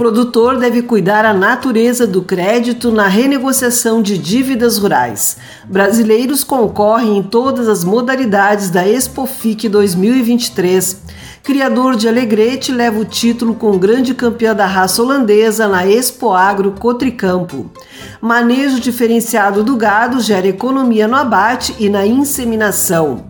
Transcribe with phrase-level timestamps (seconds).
[0.00, 5.36] produtor deve cuidar a natureza do crédito na renegociação de dívidas rurais.
[5.66, 11.02] Brasileiros concorrem em todas as modalidades da Expofic 2023.
[11.42, 16.72] Criador de Alegrete leva o título com grande campeã da raça holandesa na Expo Agro
[16.72, 17.70] Cotricampo.
[18.22, 23.26] Manejo diferenciado do gado gera economia no abate e na inseminação.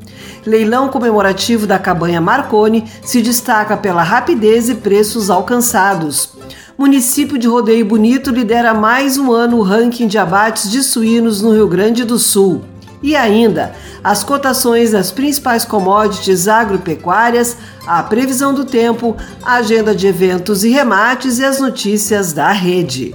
[0.46, 6.30] Leilão comemorativo da cabanha Marconi se destaca pela rapidez e preços alcançados.
[6.78, 11.52] Município de Rodeio Bonito lidera mais um ano o ranking de abates de suínos no
[11.52, 12.62] Rio Grande do Sul.
[13.02, 20.06] E ainda, as cotações das principais commodities agropecuárias, a previsão do tempo, a agenda de
[20.06, 23.14] eventos e remates e as notícias da rede.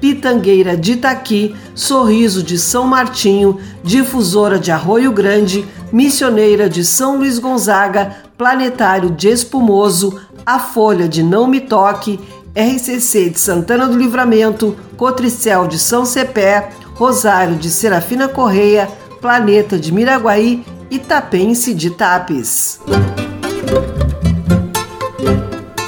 [0.00, 7.38] Pitangueira de Itaqui, Sorriso de São Martinho, Difusora de Arroio Grande, Missioneira de São Luís
[7.38, 12.20] Gonzaga, Planetário de Espumoso, A Folha de Não Me Toque,
[12.54, 18.88] RCC de Santana do Livramento, Cotricel de São Cepé, Rosário de Serafina Correia,
[19.20, 22.80] Planeta de Miraguaí e Tapense de Tapes.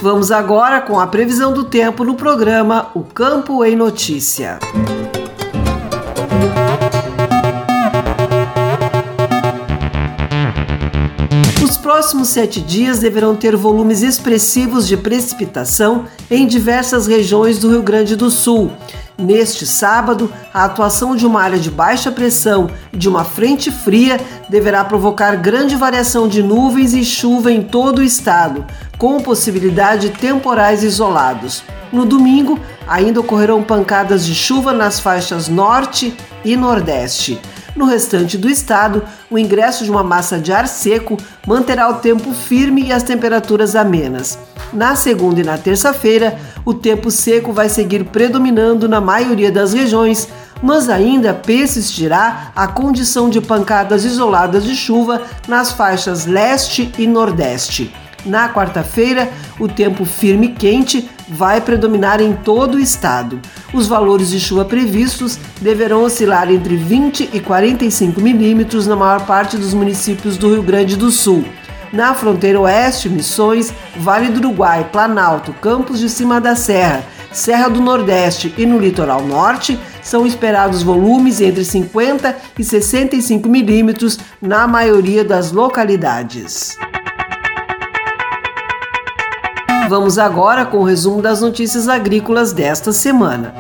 [0.03, 4.59] Vamos agora com a previsão do tempo no programa O Campo em Notícia.
[11.63, 17.83] Os próximos sete dias deverão ter volumes expressivos de precipitação em diversas regiões do Rio
[17.83, 18.73] Grande do Sul.
[19.21, 24.19] Neste sábado, a atuação de uma área de baixa pressão e de uma frente fria
[24.49, 28.65] deverá provocar grande variação de nuvens e chuva em todo o estado,
[28.97, 31.63] com possibilidade de temporais isolados.
[31.93, 32.59] No domingo,
[32.89, 37.39] ainda ocorrerão pancadas de chuva nas faixas norte e nordeste.
[37.77, 42.33] No restante do estado, o ingresso de uma massa de ar seco manterá o tempo
[42.33, 44.39] firme e as temperaturas amenas.
[44.73, 50.29] Na segunda e na terça-feira, o tempo seco vai seguir predominando na maioria das regiões,
[50.63, 57.93] mas ainda persistirá a condição de pancadas isoladas de chuva nas faixas leste e nordeste.
[58.25, 63.41] Na quarta-feira, o tempo firme e quente vai predominar em todo o estado.
[63.73, 69.57] Os valores de chuva previstos deverão oscilar entre 20 e 45 milímetros na maior parte
[69.57, 71.45] dos municípios do Rio Grande do Sul.
[71.93, 77.81] Na fronteira oeste, Missões, Vale do Uruguai, Planalto, Campos de Cima da Serra, Serra do
[77.81, 85.25] Nordeste e no litoral norte, são esperados volumes entre 50 e 65 milímetros na maioria
[85.25, 86.77] das localidades.
[89.89, 93.53] Vamos agora com o resumo das notícias agrícolas desta semana.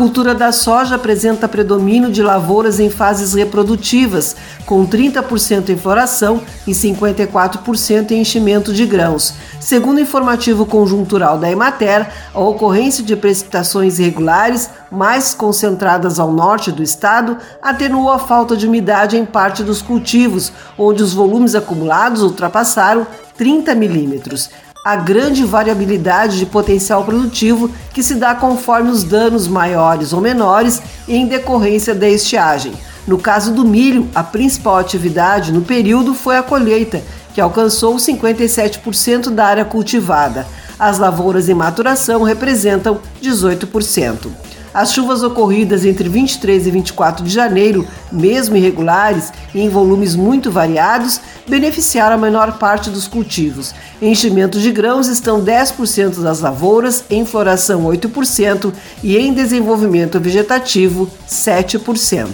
[0.00, 6.70] Cultura da soja apresenta predomínio de lavouras em fases reprodutivas, com 30% em floração e
[6.70, 9.34] 54% em enchimento de grãos.
[9.60, 16.72] Segundo o informativo conjuntural da Emater, a ocorrência de precipitações irregulares, mais concentradas ao norte
[16.72, 22.22] do estado, atenuou a falta de umidade em parte dos cultivos, onde os volumes acumulados
[22.22, 23.06] ultrapassaram
[23.36, 24.48] 30 milímetros
[24.84, 30.80] a grande variabilidade de potencial produtivo que se dá conforme os danos maiores ou menores
[31.06, 32.72] em decorrência da estiagem.
[33.06, 37.02] No caso do milho, a principal atividade no período foi a colheita,
[37.34, 40.46] que alcançou 57% da área cultivada.
[40.78, 44.28] As lavouras em maturação representam 18%.
[44.72, 50.48] As chuvas ocorridas entre 23 e 24 de janeiro, mesmo irregulares e em volumes muito
[50.48, 53.74] variados, beneficiaram a menor parte dos cultivos.
[54.00, 58.72] Enchimentos de grãos estão 10% das lavouras, em floração 8%
[59.02, 62.28] e em desenvolvimento vegetativo 7%.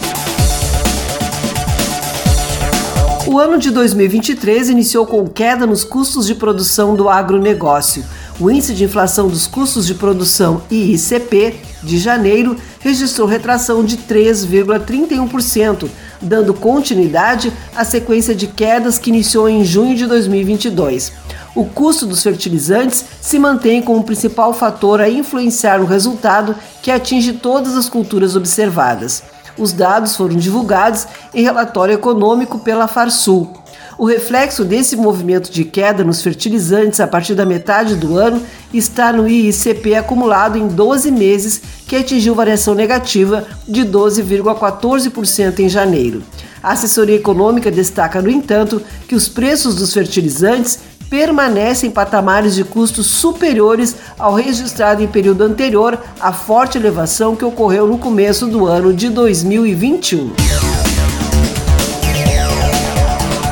[3.26, 8.04] O ano de 2023 iniciou com queda nos custos de produção do agronegócio.
[8.38, 15.88] O índice de inflação dos custos de produção IICP de janeiro registrou retração de 3,31%,
[16.20, 21.12] dando continuidade à sequência de quedas que iniciou em junho de 2022.
[21.54, 26.90] O custo dos fertilizantes se mantém como o principal fator a influenciar o resultado que
[26.90, 29.22] atinge todas as culturas observadas.
[29.56, 33.54] Os dados foram divulgados em relatório econômico pela Farsul.
[33.98, 39.10] O reflexo desse movimento de queda nos fertilizantes a partir da metade do ano está
[39.10, 46.22] no IICP acumulado em 12 meses, que atingiu variação negativa de 12,14% em janeiro.
[46.62, 50.78] A assessoria econômica destaca, no entanto, que os preços dos fertilizantes
[51.08, 57.44] permanecem em patamares de custos superiores ao registrado em período anterior à forte elevação que
[57.44, 60.65] ocorreu no começo do ano de 2021.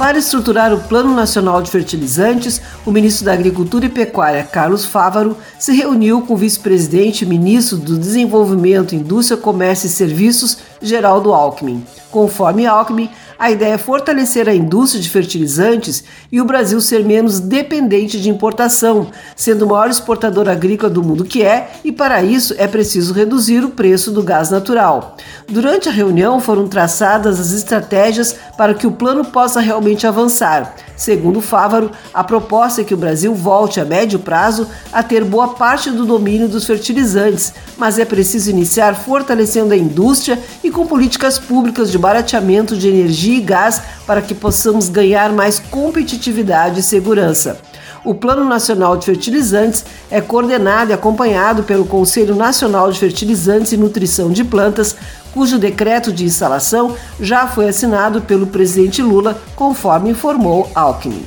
[0.05, 5.35] Para estruturar o Plano Nacional de Fertilizantes, o ministro da Agricultura e Pecuária, Carlos Fávaro,
[5.59, 11.85] se reuniu com o vice-presidente e ministro do Desenvolvimento, Indústria, Comércio e Serviços, Geraldo Alckmin.
[12.11, 17.41] Conforme Alckmin, a ideia é fortalecer a indústria de fertilizantes e o Brasil ser menos
[17.41, 22.55] dependente de importação, sendo o maior exportador agrícola do mundo que é, e para isso
[22.57, 25.17] é preciso reduzir o preço do gás natural.
[25.49, 30.75] Durante a reunião foram traçadas as estratégias para que o plano possa realmente avançar.
[30.97, 35.49] Segundo Fávaro, a proposta é que o Brasil volte a médio prazo a ter boa
[35.49, 41.39] parte do domínio dos fertilizantes, mas é preciso iniciar fortalecendo a indústria e com políticas
[41.39, 47.61] públicas de barateamento de energia e gás para que possamos ganhar mais competitividade e segurança.
[48.05, 53.79] O Plano Nacional de Fertilizantes é coordenado e acompanhado pelo Conselho Nacional de Fertilizantes e
[53.79, 54.95] Nutrição de Plantas,
[55.33, 61.25] cujo decreto de instalação já foi assinado pelo presidente Lula, conforme informou Alckmin.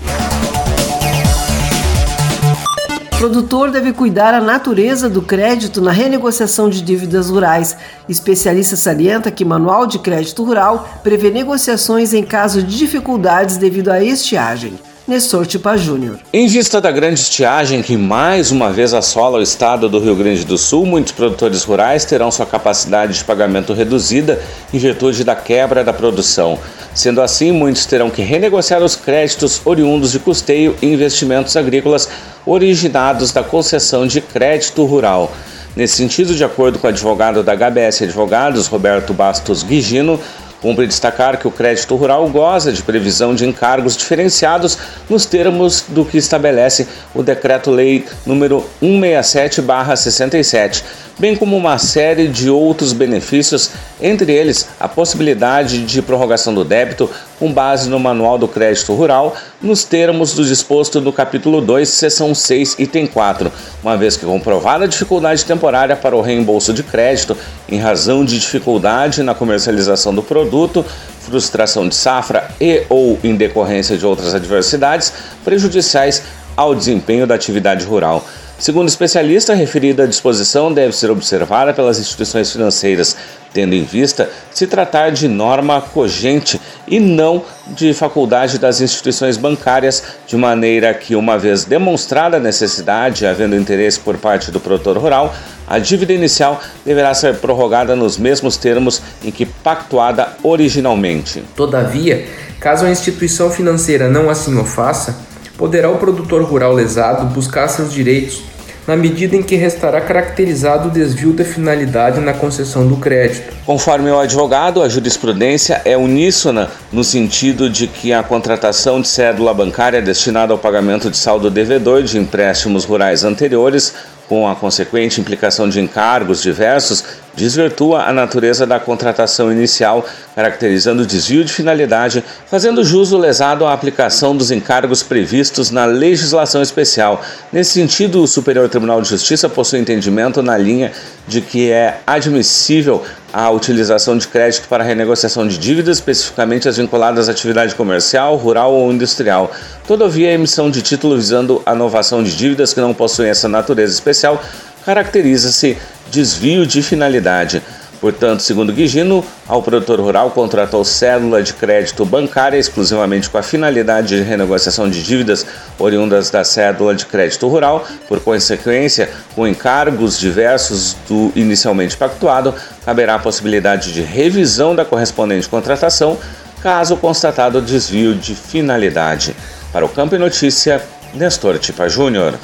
[3.17, 7.75] O produtor deve cuidar a natureza do crédito na renegociação de dívidas rurais.
[8.07, 14.03] Especialista salienta que Manual de Crédito Rural prevê negociações em caso de dificuldades devido à
[14.03, 14.77] estiagem.
[15.07, 16.19] Nestor Tipa Júnior.
[16.33, 20.43] Em vista da grande estiagem que mais uma vez assola o estado do Rio Grande
[20.43, 24.37] do Sul, muitos produtores rurais terão sua capacidade de pagamento reduzida
[24.73, 26.59] em virtude da quebra da produção.
[26.93, 32.09] Sendo assim, muitos terão que renegociar os créditos oriundos de custeio e investimentos agrícolas
[32.45, 35.31] originados da concessão de crédito rural.
[35.73, 40.19] Nesse sentido, de acordo com o advogado da HBS Advogados, Roberto Bastos Guigino,
[40.61, 44.75] Cumpre destacar que o crédito rural goza de previsão de encargos diferenciados
[45.07, 50.83] nos termos do que estabelece o Decreto-Lei número 167/67,
[51.19, 53.71] bem como uma série de outros benefícios,
[54.01, 57.09] entre eles a possibilidade de prorrogação do débito
[57.39, 62.35] com base no Manual do Crédito Rural, nos termos do disposto no capítulo 2, seção
[62.35, 67.35] 6, item 4, uma vez que comprovada a dificuldade temporária para o reembolso de crédito
[67.67, 70.85] em razão de dificuldade na comercialização do produto,
[71.19, 75.11] frustração de safra e ou em decorrência de outras adversidades
[75.43, 76.23] prejudiciais
[76.57, 78.25] ao desempenho da atividade rural.
[78.59, 83.15] Segundo o especialista, a referida disposição deve ser observada pelas instituições financeiras,
[83.53, 90.03] tendo em vista se tratar de norma cogente e não de faculdade das instituições bancárias,
[90.25, 95.35] de maneira que, uma vez demonstrada a necessidade, havendo interesse por parte do produtor rural,
[95.67, 101.43] a dívida inicial deverá ser prorrogada nos mesmos termos em que pactuada originalmente.
[101.55, 102.25] Todavia,
[102.59, 105.26] caso a instituição financeira não assim o faça,
[105.57, 108.43] poderá o produtor rural lesado buscar seus direitos
[108.87, 113.53] na medida em que restará caracterizado o desvio da finalidade na concessão do crédito.
[113.65, 119.53] Conforme o advogado, a jurisprudência é uníssona no sentido de que a contratação de cédula
[119.53, 123.93] bancária destinada ao pagamento de saldo devedor de empréstimos rurais anteriores
[124.29, 127.03] com a consequente implicação de encargos diversos,
[127.37, 130.03] desvirtua a natureza da contratação inicial,
[130.35, 137.21] caracterizando desvio de finalidade, fazendo jus lesado à aplicação dos encargos previstos na legislação especial.
[137.53, 140.91] Nesse sentido, o Superior Tribunal de Justiça possui entendimento na linha
[141.27, 147.29] de que é admissível a utilização de crédito para renegociação de dívidas, especificamente as vinculadas
[147.29, 149.51] à atividade comercial, rural ou industrial.
[149.87, 153.93] Todavia, a emissão de título visando a novação de dívidas que não possuem essa natureza
[153.93, 154.41] especial
[154.87, 155.77] caracteriza-se
[156.11, 157.61] desvio de finalidade.
[157.99, 164.15] Portanto, segundo Guigino, ao produtor rural contratou célula de crédito bancária exclusivamente com a finalidade
[164.15, 165.45] de renegociação de dívidas
[165.79, 172.53] oriundas da cédula de crédito rural, por consequência, com encargos diversos do inicialmente pactuado,
[172.85, 176.19] caberá a possibilidade de revisão da correspondente contratação,
[176.61, 179.35] caso constatado desvio de finalidade.
[179.73, 180.81] Para o Campo e Notícia,
[181.15, 182.35] Nestor Tipa Júnior.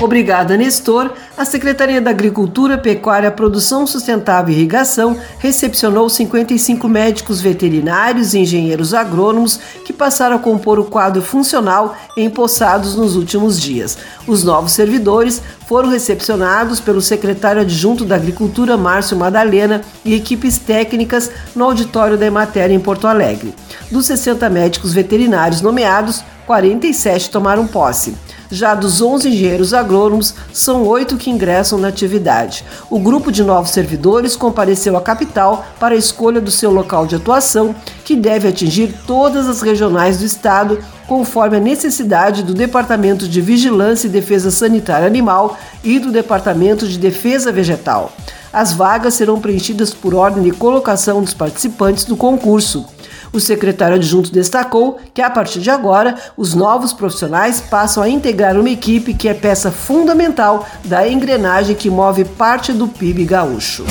[0.00, 1.12] Obrigada, Nestor.
[1.36, 8.94] A Secretaria da Agricultura, Pecuária, Produção Sustentável e Irrigação recepcionou 55 médicos veterinários e engenheiros
[8.94, 13.98] agrônomos que passaram a compor o quadro funcional empossados nos últimos dias.
[14.26, 21.30] Os novos servidores foram recepcionados pelo secretário adjunto da Agricultura, Márcio Madalena, e equipes técnicas
[21.54, 23.54] no auditório da Emater em Porto Alegre.
[23.90, 28.14] Dos 60 médicos veterinários nomeados, 47 tomaram posse.
[28.50, 32.64] Já dos 11 engenheiros agrônomos, são oito que ingressam na atividade.
[32.90, 37.14] O grupo de novos servidores compareceu à capital para a escolha do seu local de
[37.14, 43.40] atuação, que deve atingir todas as regionais do estado, conforme a necessidade do Departamento de
[43.40, 48.12] Vigilância e Defesa Sanitária Animal e do Departamento de Defesa Vegetal.
[48.52, 52.84] As vagas serão preenchidas por ordem de colocação dos participantes do concurso.
[53.32, 58.58] O secretário adjunto destacou que, a partir de agora, os novos profissionais passam a integrar
[58.58, 63.84] uma equipe que é peça fundamental da engrenagem que move parte do PIB gaúcho.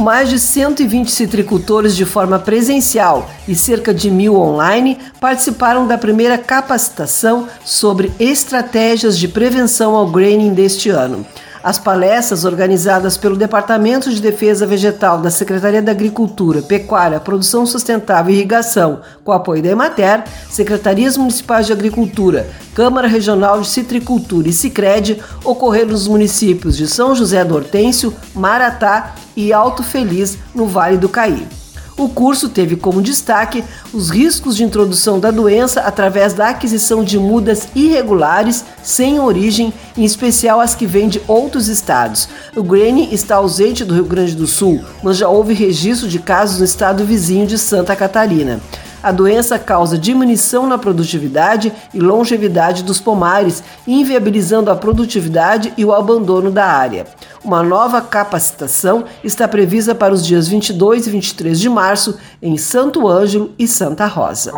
[0.00, 6.38] mais de 120 citricultores de forma presencial e cerca de mil online participaram da primeira
[6.38, 11.26] capacitação sobre estratégias de prevenção ao graining deste ano.
[11.62, 18.32] As palestras organizadas pelo Departamento de Defesa Vegetal da Secretaria da Agricultura, Pecuária, Produção Sustentável
[18.32, 24.54] e Irrigação, com apoio da Emater, Secretarias Municipais de Agricultura, Câmara Regional de Citricultura e
[24.54, 30.96] Sicredi ocorreram nos municípios de São José do Hortêncio, Maratá e Alto Feliz, no Vale
[30.96, 31.59] do Caí.
[32.00, 37.18] O curso teve como destaque os riscos de introdução da doença através da aquisição de
[37.18, 42.26] mudas irregulares sem origem, em especial as que vêm de outros estados.
[42.56, 46.58] O Grene está ausente do Rio Grande do Sul, mas já houve registro de casos
[46.60, 48.60] no estado vizinho de Santa Catarina.
[49.02, 55.94] A doença causa diminuição na produtividade e longevidade dos pomares, inviabilizando a produtividade e o
[55.94, 57.06] abandono da área.
[57.42, 63.08] Uma nova capacitação está prevista para os dias 22 e 23 de março em Santo
[63.08, 64.52] Ângelo e Santa Rosa.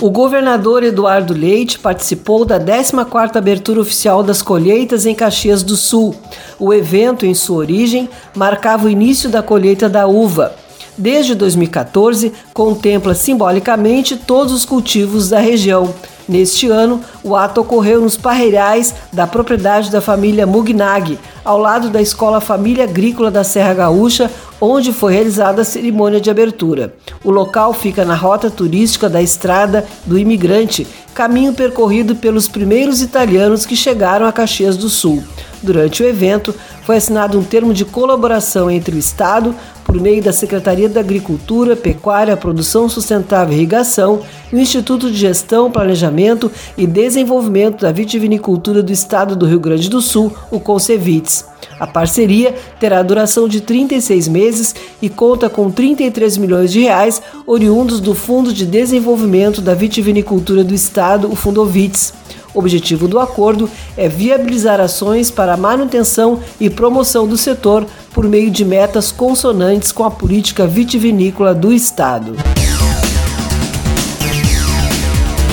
[0.00, 6.16] O governador Eduardo Leite participou da 14ª abertura oficial das colheitas em Caxias do Sul.
[6.58, 10.56] O evento, em sua origem, marcava o início da colheita da uva
[11.00, 15.94] desde 2014, contempla simbolicamente todos os cultivos da região.
[16.28, 22.00] Neste ano, o ato ocorreu nos parreirais da propriedade da família Mugnag, ao lado da
[22.00, 24.30] Escola Família Agrícola da Serra Gaúcha,
[24.60, 26.94] onde foi realizada a cerimônia de abertura.
[27.24, 33.64] O local fica na rota turística da Estrada do Imigrante, caminho percorrido pelos primeiros italianos
[33.64, 35.24] que chegaram a Caxias do Sul.
[35.62, 36.54] Durante o evento,
[36.84, 39.54] foi assinado um termo de colaboração entre o Estado,
[39.90, 44.20] por meio da Secretaria da Agricultura, Pecuária, Produção Sustentável e Irrigação,
[44.52, 49.90] e o Instituto de Gestão, Planejamento e Desenvolvimento da Vitivinicultura do Estado do Rio Grande
[49.90, 51.44] do Sul, o CONCEVITES.
[51.80, 57.98] A parceria terá duração de 36 meses e conta com 33 milhões de reais oriundos
[57.98, 62.19] do Fundo de Desenvolvimento da Vitivinicultura do Estado, o Fundovits.
[62.54, 68.28] O objetivo do acordo é viabilizar ações para a manutenção e promoção do setor por
[68.28, 72.34] meio de metas consonantes com a política vitivinícola do Estado.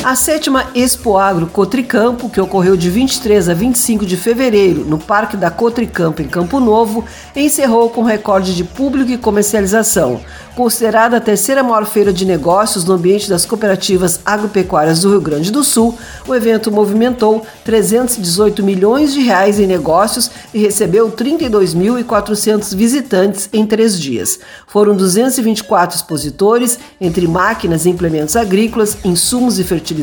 [0.08, 5.36] A sétima Expo Agro Cotricampo, que ocorreu de 23 a 25 de fevereiro no Parque
[5.36, 7.04] da Cotricampo em Campo Novo,
[7.36, 10.22] encerrou com recorde de público e comercialização.
[10.56, 15.52] Considerada a terceira maior feira de negócios no ambiente das cooperativas agropecuárias do Rio Grande
[15.52, 15.96] do Sul,
[16.28, 24.00] o evento movimentou 318 milhões de reais em negócios e recebeu 32.400 visitantes em três
[24.00, 24.40] dias.
[24.66, 29.97] Foram 224 expositores, entre máquinas e implementos agrícolas, insumos e fertilizantes,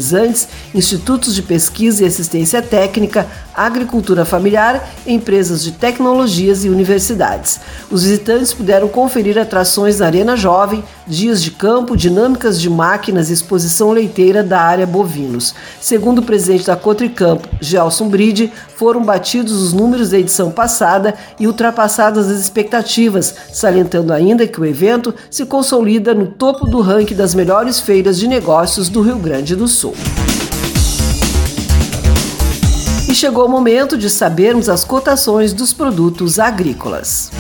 [0.75, 7.61] institutos de pesquisa e assistência técnica, agricultura familiar, empresas de tecnologias e universidades.
[7.91, 13.33] Os visitantes puderam conferir atrações na Arena Jovem, dias de campo, dinâmicas de máquinas e
[13.33, 15.55] exposição leiteira da área bovinos.
[15.81, 21.47] Segundo o presidente da Cotricampo, Gelson Bride, foram batidos os números da edição passada e
[21.47, 27.35] ultrapassadas as expectativas, salientando ainda que o evento se consolida no topo do ranking das
[27.35, 29.84] melhores feiras de negócios do Rio Grande do Sul.
[33.09, 37.31] E chegou o momento de sabermos as cotações dos produtos agrícolas.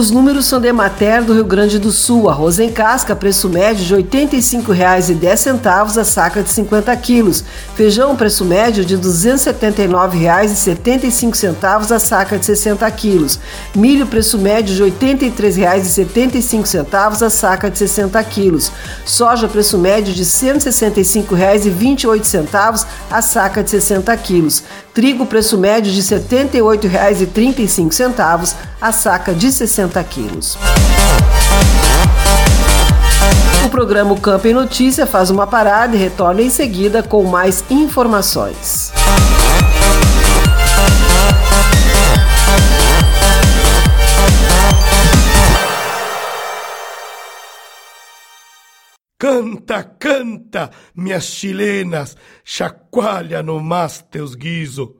[0.00, 2.30] Os números são de Mater do Rio Grande do Sul.
[2.30, 7.44] Arroz em casca, preço médio de R$ 85,10 a saca de 50 quilos.
[7.74, 13.38] Feijão, preço médio de R$ 279,75 a saca de 60 quilos.
[13.74, 18.72] Milho, preço médio de R$ 83,75 a saca de 60 quilos.
[19.04, 24.64] Soja, preço médio de R$ 165,28 a saca de 60 quilos.
[24.94, 30.58] Trigo, preço médio de R$ 78,35 a saca de 60 quilos.
[33.64, 38.92] O programa Campo em Notícia faz uma parada e retorna em seguida com mais informações.
[49.18, 54.99] Canta, canta, minhas chilenas, chacoalha no mas teus guiso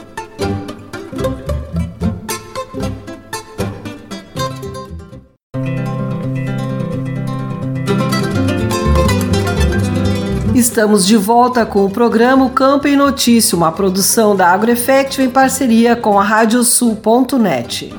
[10.71, 15.97] Estamos de volta com o programa Campo em Notícia, uma produção da AgroEffect em parceria
[15.97, 17.93] com a Radiosul.net.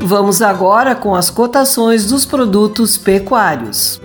[0.00, 3.98] Vamos agora com as cotações dos produtos pecuários.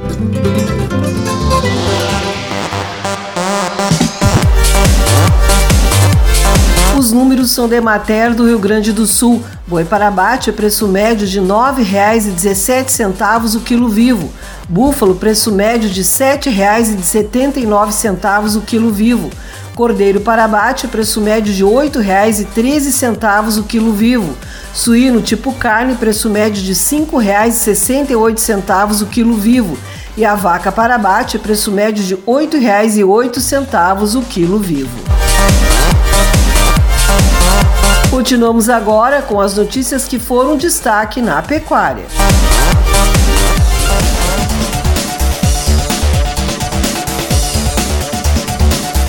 [7.09, 9.43] Os números são de Mater do Rio Grande do Sul.
[9.65, 14.31] Boi para abate, preço médio de R$ 9,17 o quilo vivo.
[14.69, 19.31] Búfalo, preço médio de R$ 7,79 o quilo vivo.
[19.73, 24.37] Cordeiro para abate, preço médio de R$ 8,13 o quilo vivo.
[24.71, 29.75] Suíno tipo carne, preço médio de R$ 5,68 o quilo vivo.
[30.15, 35.28] E a vaca para abate, preço médio de R$ 8,08 o quilo vivo.
[38.09, 42.05] Continuamos agora com as notícias que foram destaque na pecuária.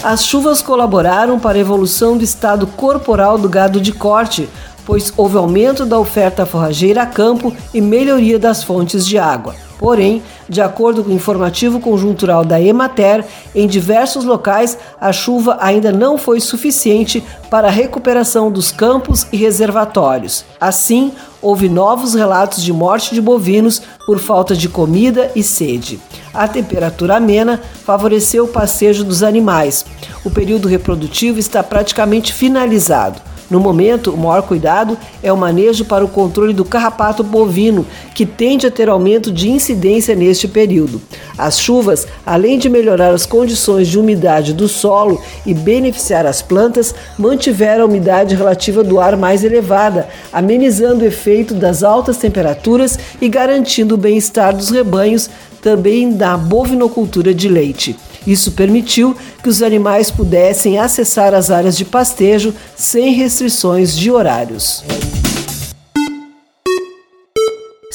[0.04, 4.50] As chuvas colaboraram para a evolução do estado corporal do gado de corte,
[4.84, 9.54] pois houve aumento da oferta forrageira a campo e melhoria das fontes de água.
[9.80, 15.90] Porém, de acordo com o informativo conjuntural da Emater, em diversos locais a chuva ainda
[15.90, 20.44] não foi suficiente para a recuperação dos campos e reservatórios.
[20.60, 25.98] Assim, houve novos relatos de morte de bovinos por falta de comida e sede.
[26.34, 29.86] A temperatura amena favoreceu o passeio dos animais.
[30.22, 33.29] O período reprodutivo está praticamente finalizado.
[33.50, 37.84] No momento, o maior cuidado é o manejo para o controle do carrapato bovino,
[38.14, 41.02] que tende a ter aumento de incidência neste período.
[41.36, 46.94] As chuvas, além de melhorar as condições de umidade do solo e beneficiar as plantas,
[47.18, 53.28] mantiveram a umidade relativa do ar mais elevada, amenizando o efeito das altas temperaturas e
[53.28, 55.28] garantindo o bem-estar dos rebanhos,
[55.60, 57.96] também da bovinocultura de leite.
[58.26, 64.85] Isso permitiu que os animais pudessem acessar as áreas de pastejo sem restrições de horários.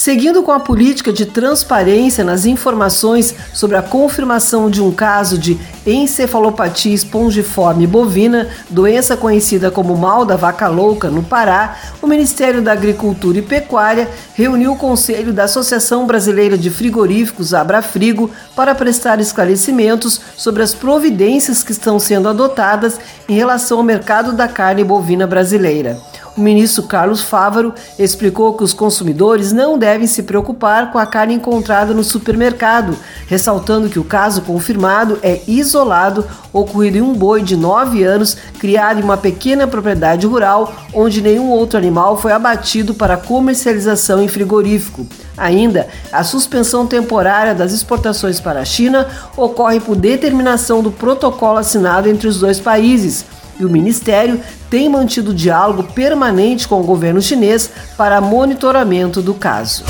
[0.05, 5.59] Seguindo com a política de transparência nas informações sobre a confirmação de um caso de
[5.83, 12.71] encefalopatia espongiforme bovina, doença conhecida como mal da vaca louca no Pará, o Ministério da
[12.71, 20.21] Agricultura e Pecuária reuniu o Conselho da Associação Brasileira de Frigoríficos, Abrafrigo, para prestar esclarecimentos
[20.37, 25.99] sobre as providências que estão sendo adotadas em relação ao mercado da carne bovina brasileira.
[26.37, 31.35] O ministro Carlos Fávaro explicou que os consumidores não devem se preocupar com a carne
[31.35, 37.55] encontrada no supermercado, ressaltando que o caso confirmado é isolado, ocorrido em um boi de
[37.55, 43.15] 9 anos, criado em uma pequena propriedade rural, onde nenhum outro animal foi abatido para
[43.15, 45.07] comercialização em frigorífico.
[45.37, 52.09] Ainda, a suspensão temporária das exportações para a China ocorre por determinação do protocolo assinado
[52.09, 53.25] entre os dois países
[53.59, 54.39] e o Ministério
[54.69, 59.83] tem mantido diálogo permanente com o governo chinês para monitoramento do caso.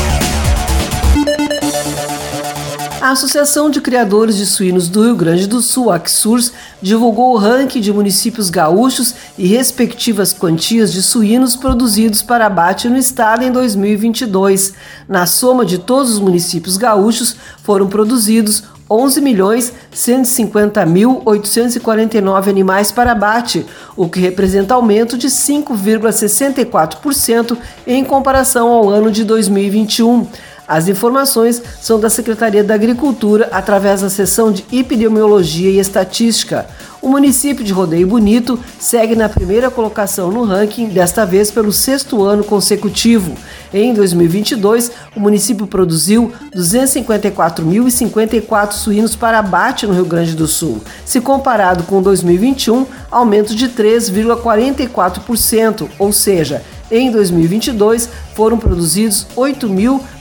[3.06, 6.52] A Associação de Criadores de Suínos do Rio Grande do Sul, Axurs,
[6.82, 12.98] divulgou o ranking de municípios gaúchos e respectivas quantias de suínos produzidos para abate no
[12.98, 14.74] estado em 2022.
[15.08, 22.92] Na soma de todos os municípios gaúchos, foram produzidos 11 milhões 150 mil 849 animais
[22.92, 23.64] para abate,
[23.96, 30.28] o que representa aumento de 5,64% em comparação ao ano de 2021.
[30.68, 36.66] As informações são da Secretaria da Agricultura através da seção de Epidemiologia e Estatística.
[37.02, 42.24] O município de Rodeio Bonito segue na primeira colocação no ranking, desta vez pelo sexto
[42.24, 43.36] ano consecutivo.
[43.72, 50.82] Em 2022, o município produziu 254.054 suínos para abate no Rio Grande do Sul.
[51.06, 59.28] Se comparado com 2021, aumento de 3,44%, ou seja, em 2022 foram produzidos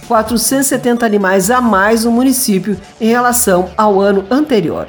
[0.09, 4.87] 8.470 animais a mais no município em relação ao ano anterior.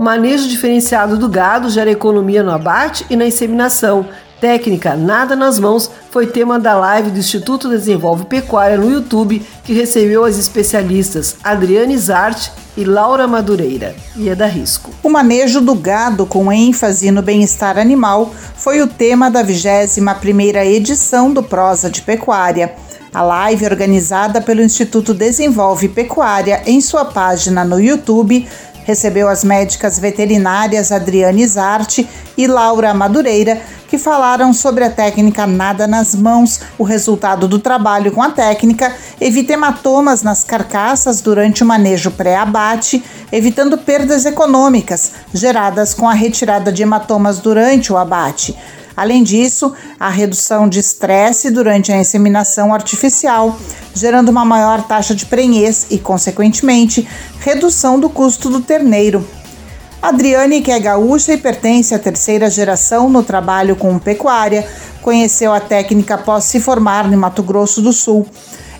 [0.00, 4.06] Manejo diferenciado do gado gera economia no abate e na inseminação.
[4.40, 9.72] Técnica Nada nas Mãos foi tema da live do Instituto Desenvolve Pecuária no YouTube, que
[9.72, 14.90] recebeu as especialistas Adriane Zarte e Laura Madureira, e é da Risco.
[15.02, 21.32] O manejo do gado com ênfase no bem-estar animal foi o tema da 21ª edição
[21.32, 22.74] do Prosa de Pecuária.
[23.14, 28.46] A live, organizada pelo Instituto Desenvolve Pecuária em sua página no YouTube,
[28.86, 35.88] recebeu as médicas veterinárias Adriane Zarte e Laura Madureira, que falaram sobre a técnica Nada
[35.88, 41.66] nas Mãos, o resultado do trabalho com a técnica, evita hematomas nas carcaças durante o
[41.66, 48.56] manejo pré-abate, evitando perdas econômicas geradas com a retirada de hematomas durante o abate.
[48.96, 53.58] Além disso, a redução de estresse durante a inseminação artificial,
[53.96, 57.08] gerando uma maior taxa de prenhez e, consequentemente,
[57.40, 59.26] redução do custo do terneiro.
[60.02, 64.68] Adriane, que é gaúcha e pertence à terceira geração no trabalho com pecuária,
[65.00, 68.26] conheceu a técnica após se formar no Mato Grosso do Sul.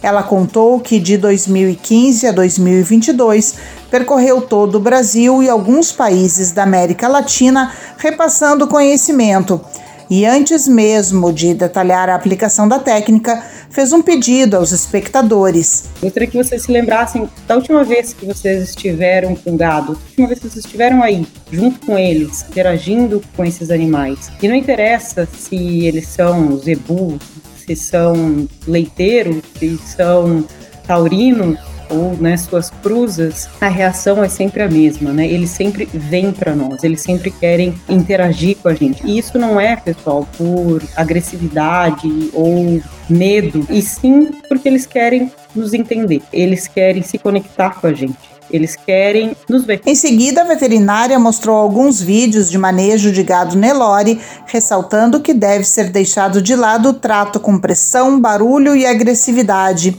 [0.02, 3.54] Ela contou que de 2015 a 2022
[3.90, 9.60] percorreu todo o Brasil e alguns países da América Latina, repassando conhecimento
[10.08, 15.84] e antes mesmo de detalhar a aplicação da técnica, fez um pedido aos espectadores.
[16.00, 20.28] Gostaria que vocês se lembrassem da última vez que vocês estiveram com gado, da última
[20.28, 24.30] vez que vocês estiveram aí, junto com eles, interagindo com esses animais.
[24.40, 27.18] E não interessa se eles são zebu,
[27.66, 30.44] se são leiteiros, se são
[30.86, 31.58] taurinos,
[31.90, 35.26] ou né, suas cruzas, a reação é sempre a mesma, né?
[35.26, 39.06] Eles sempre vêm para nós, eles sempre querem interagir com a gente.
[39.06, 45.72] E isso não é, pessoal, por agressividade ou medo, e sim porque eles querem nos
[45.72, 48.35] entender, eles querem se conectar com a gente.
[48.50, 49.80] Eles querem nos ver.
[49.84, 55.64] Em seguida, a veterinária mostrou alguns vídeos de manejo de gado Nelore, ressaltando que deve
[55.64, 59.96] ser deixado de lado o trato com pressão, barulho e agressividade.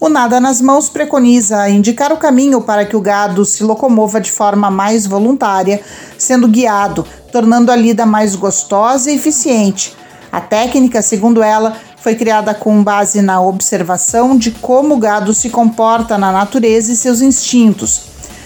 [0.00, 4.30] O Nada nas Mãos preconiza indicar o caminho para que o gado se locomova de
[4.30, 5.80] forma mais voluntária,
[6.16, 9.96] sendo guiado, tornando a lida mais gostosa e eficiente.
[10.30, 15.50] A técnica, segundo ela, foi criada com base na observação de como o gado se
[15.50, 18.02] comporta na natureza e seus instintos.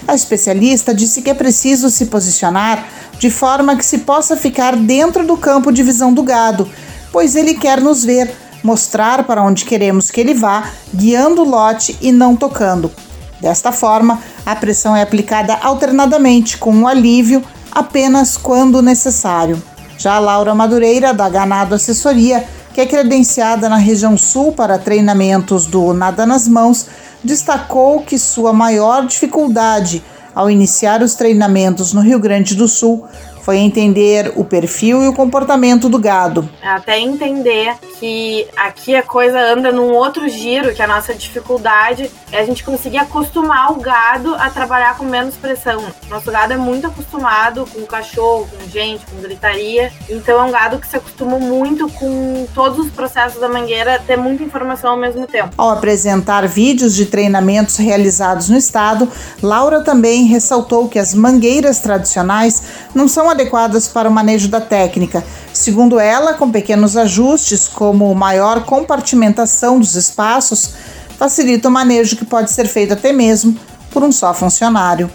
[0.07, 2.85] A especialista disse que é preciso se posicionar
[3.17, 6.67] de forma que se possa ficar dentro do campo de visão do gado,
[7.11, 11.97] pois ele quer nos ver, mostrar para onde queremos que ele vá, guiando o lote
[12.01, 12.91] e não tocando.
[13.39, 19.61] Desta forma, a pressão é aplicada alternadamente, com um alívio apenas quando necessário.
[19.97, 25.67] Já a Laura Madureira, da Ganado Assessoria, que é credenciada na região sul para treinamentos
[25.67, 26.87] do Nada nas Mãos,
[27.23, 33.07] destacou que sua maior dificuldade ao iniciar os treinamentos no Rio Grande do Sul
[33.43, 36.49] foi entender o perfil e o comportamento do gado.
[36.63, 42.39] Até entender que aqui a coisa anda num outro giro, que a nossa dificuldade é
[42.39, 45.83] a gente conseguir acostumar o gado a trabalhar com menos pressão.
[46.09, 50.79] Nosso gado é muito acostumado com cachorro, com gente, com gritaria, então é um gado
[50.79, 55.27] que se acostumou muito com todos os processos da mangueira, ter muita informação ao mesmo
[55.27, 55.49] tempo.
[55.57, 59.09] Ao apresentar vídeos de treinamentos realizados no estado,
[59.41, 62.63] Laura também ressaltou que as mangueiras tradicionais
[62.95, 65.23] não são adequadas para o manejo da técnica.
[65.51, 70.73] Segundo ela, com pequenos ajustes, como maior compartimentação dos espaços,
[71.17, 73.57] facilita o manejo que pode ser feito até mesmo
[73.91, 75.09] por um só funcionário.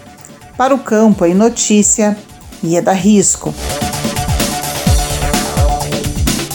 [0.57, 2.17] Para o campo, em notícia,
[2.63, 3.53] Ieda Risco.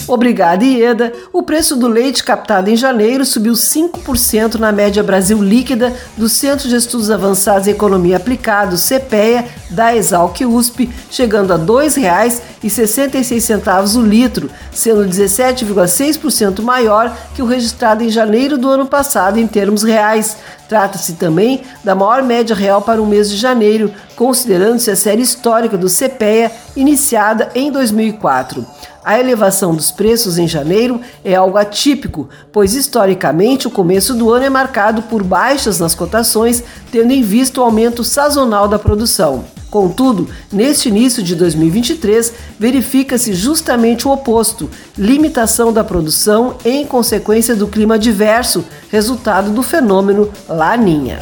[0.06, 1.12] Obrigada, Ieda.
[1.32, 6.68] O preço do leite captado em janeiro subiu 5% na média Brasil líquida do Centro
[6.68, 14.02] de Estudos Avançados em Economia Aplicada, CPEA, da Exalc USP, chegando a R$ 2,66 o
[14.02, 20.36] litro, sendo 17,6% maior que o registrado em janeiro do ano passado em termos reais.
[20.68, 25.78] Trata-se também da maior média real para o mês de janeiro, considerando-se a série histórica
[25.78, 28.66] do CPEA iniciada em 2004.
[29.04, 34.46] A elevação dos preços em janeiro é algo atípico, pois historicamente o começo do ano
[34.46, 39.44] é marcado por baixas nas cotações, tendo em vista o aumento sazonal da produção.
[39.70, 47.68] Contudo, neste início de 2023, verifica-se justamente o oposto: limitação da produção em consequência do
[47.68, 51.18] clima adverso, resultado do fenômeno Laninha.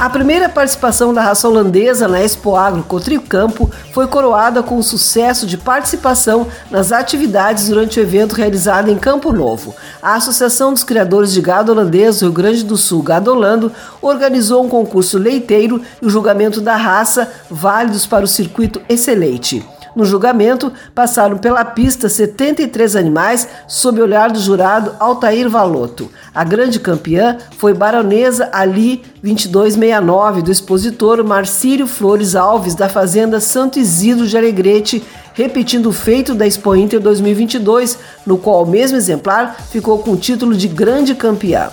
[0.00, 4.82] A primeira participação da raça holandesa na Expo Agro Cotrio Campo foi coroada com o
[4.82, 9.74] sucesso de participação nas atividades durante o evento realizado em Campo Novo.
[10.00, 15.18] A Associação dos Criadores de Gado Holandês Rio Grande do Sul, Gadolando, organizou um concurso
[15.18, 19.66] leiteiro e o julgamento da raça válidos para o circuito Excelente.
[19.94, 26.10] No julgamento, passaram pela pista 73 animais sob o olhar do jurado Altair Valoto.
[26.34, 33.78] A grande campeã foi Baronesa Ali 2269, do expositor Marcílio Flores Alves, da Fazenda Santo
[33.78, 35.02] Isidro de Alegrete,
[35.34, 40.16] repetindo o feito da Expo Inter 2022, no qual o mesmo exemplar ficou com o
[40.16, 41.70] título de grande campeã.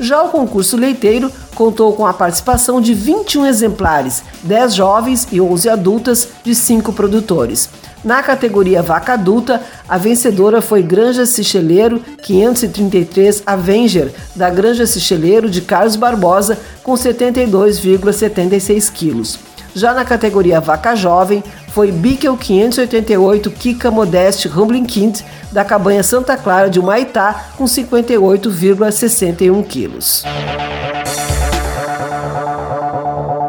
[0.00, 5.68] Já o concurso leiteiro contou com a participação de 21 exemplares, 10 jovens e 11
[5.68, 7.68] adultas de 5 produtores.
[8.02, 15.60] Na categoria vaca adulta, a vencedora foi Granja Sicheleiro 533 Avenger, da Granja Sicheleiro de
[15.60, 19.38] Carlos Barbosa, com 72,76 quilos.
[19.74, 25.20] Já na categoria vaca jovem, foi Bickel 588 Kika Modeste Rumbling Kind,
[25.52, 30.24] da cabanha Santa Clara de Humaitá, com 58,61 quilos.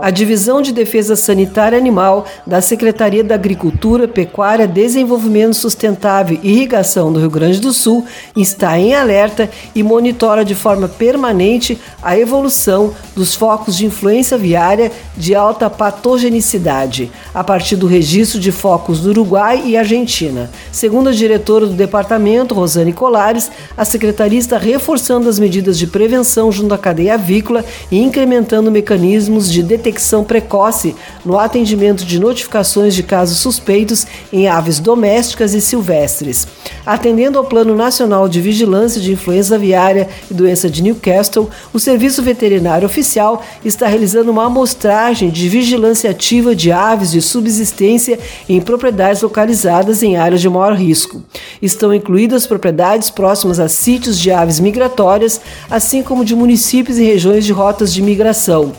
[0.02, 7.14] A Divisão de Defesa Sanitária Animal da Secretaria da Agricultura, Pecuária, Desenvolvimento Sustentável e Irrigação
[7.14, 8.04] do Rio Grande do Sul
[8.36, 14.92] está em alerta e monitora de forma permanente a evolução dos focos de influência viária
[15.16, 20.50] de alta patogenicidade, a partir do registro de focos do Uruguai e Argentina.
[20.72, 26.52] Segundo a diretora do departamento, Rosane Colares, a secretaria está reforçando as medidas de prevenção
[26.52, 32.96] junto à cadeia avícola e incrementando mecanismos de detecção detecção precoce no atendimento de notificações
[32.96, 36.48] de casos suspeitos em aves domésticas e silvestres.
[36.86, 42.24] Atendendo ao Plano Nacional de Vigilância de Influenza Aviária e Doença de Newcastle, o Serviço
[42.24, 49.22] Veterinário Oficial está realizando uma amostragem de vigilância ativa de aves de subsistência em propriedades
[49.22, 51.22] localizadas em áreas de maior risco.
[51.62, 57.46] Estão incluídas propriedades próximas a sítios de aves migratórias, assim como de municípios e regiões
[57.46, 58.72] de rotas de migração.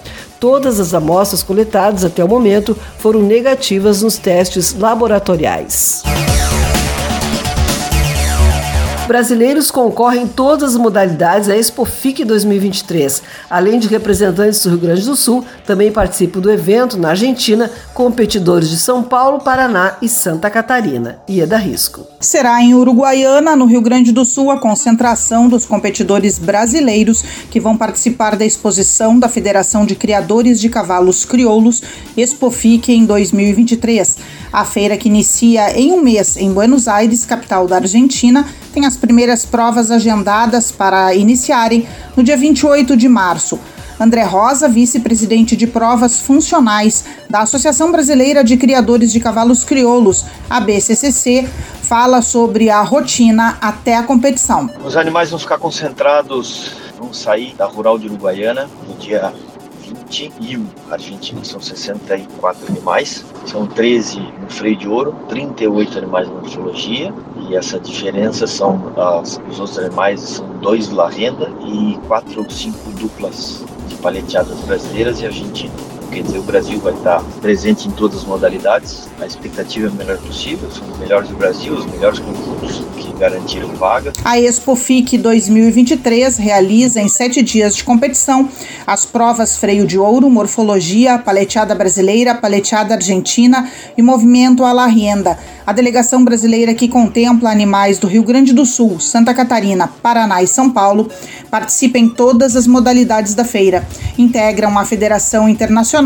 [0.42, 6.02] Todas as amostras coletadas até o momento foram negativas nos testes laboratoriais.
[9.12, 13.22] Brasileiros concorrem em todas as modalidades à Expofic 2023.
[13.51, 18.70] Além de representantes do Rio Grande do Sul, também participam do evento na Argentina competidores
[18.70, 21.18] de São Paulo, Paraná e Santa Catarina.
[21.29, 22.07] Ieda Risco.
[22.20, 27.77] Será em Uruguaiana, no Rio Grande do Sul, a concentração dos competidores brasileiros que vão
[27.77, 31.83] participar da exposição da Federação de Criadores de Cavalos Crioulos
[32.16, 34.16] Expofic em 2023.
[34.52, 38.98] A feira que inicia em um mês em Buenos Aires, capital da Argentina, tem as
[38.98, 43.58] primeiras provas agendadas para iniciarem no dia 28 de março.
[43.98, 50.60] André Rosa, vice-presidente de provas funcionais da Associação Brasileira de Criadores de Cavalos Crioulos, a
[50.60, 51.48] BCCC,
[51.82, 54.68] fala sobre a rotina até a competição.
[54.84, 59.32] Os animais vão ficar concentrados, vão sair da Rural de Uruguaiana no dia
[60.12, 66.29] 20 e o argentino são 64 animais, são 13 no freio de ouro, 38 animais
[66.29, 67.14] na morfologia.
[67.48, 72.51] E essa diferença são as, os outros animais são dois La Renda e quatro ou
[72.51, 77.90] cinco duplas de paleteadas brasileiras e argentinas quer dizer, o Brasil vai estar presente em
[77.90, 81.87] todas as modalidades, a expectativa é a melhor possível, são os melhores do Brasil, os
[81.87, 84.12] melhores concursos que garantiram vaga.
[84.25, 88.48] A Expofic 2023 realiza em sete dias de competição
[88.87, 95.38] as provas freio de ouro, morfologia, paleteada brasileira, paleteada argentina e movimento à la rienda.
[95.66, 100.46] A delegação brasileira que contempla animais do Rio Grande do Sul, Santa Catarina, Paraná e
[100.46, 101.09] São Paulo
[101.51, 103.87] participa em todas as modalidades da feira.
[104.18, 106.01] Integram a Federação Internacional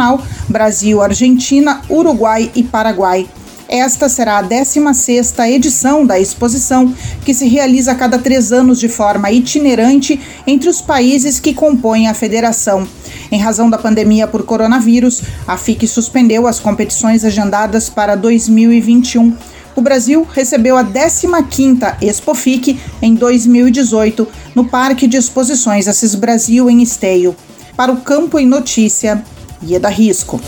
[0.49, 3.27] Brasil, Argentina, Uruguai e Paraguai.
[3.69, 8.89] Esta será a 16ª edição da exposição, que se realiza a cada três anos de
[8.89, 12.87] forma itinerante entre os países que compõem a federação.
[13.31, 19.35] Em razão da pandemia por coronavírus, a FIC suspendeu as competições agendadas para 2021.
[19.75, 26.83] O Brasil recebeu a 15ª Expofic em 2018, no Parque de Exposições Assis Brasil, em
[26.83, 27.35] Esteio.
[27.77, 29.23] Para o Campo em Notícia,
[29.67, 30.41] Ieda Risco.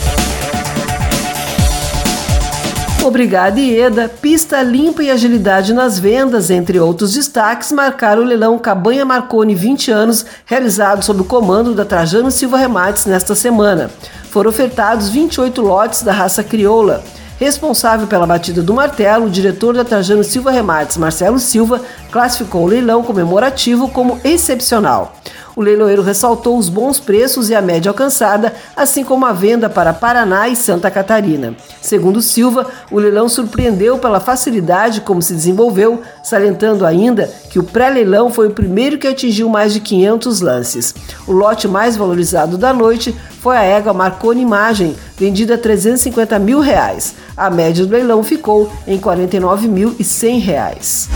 [3.04, 4.08] Obrigada, Ieda.
[4.08, 9.90] Pista limpa e agilidade nas vendas, entre outros destaques, marcaram o leilão Cabanha Marconi 20
[9.90, 13.90] anos, realizado sob o comando da Trajano Silva Remates nesta semana.
[14.30, 17.02] Foram ofertados 28 lotes da raça crioula.
[17.40, 22.66] Responsável pela batida do martelo, o diretor da Trajano Silva Remates, Marcelo Silva, classificou o
[22.66, 25.16] leilão comemorativo como excepcional.
[25.58, 29.92] O leiloeiro ressaltou os bons preços e a média alcançada, assim como a venda para
[29.92, 31.52] Paraná e Santa Catarina.
[31.82, 38.30] Segundo Silva, o leilão surpreendeu pela facilidade como se desenvolveu, salientando ainda que o pré-leilão
[38.30, 40.94] foi o primeiro que atingiu mais de 500 lances.
[41.26, 46.60] O lote mais valorizado da noite foi a égua Marconi Imagem, vendida a 350 mil
[46.60, 47.16] reais.
[47.36, 51.08] A média do leilão ficou em 49.100 reais.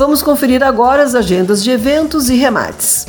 [0.00, 3.06] Vamos conferir agora as agendas de eventos e remates.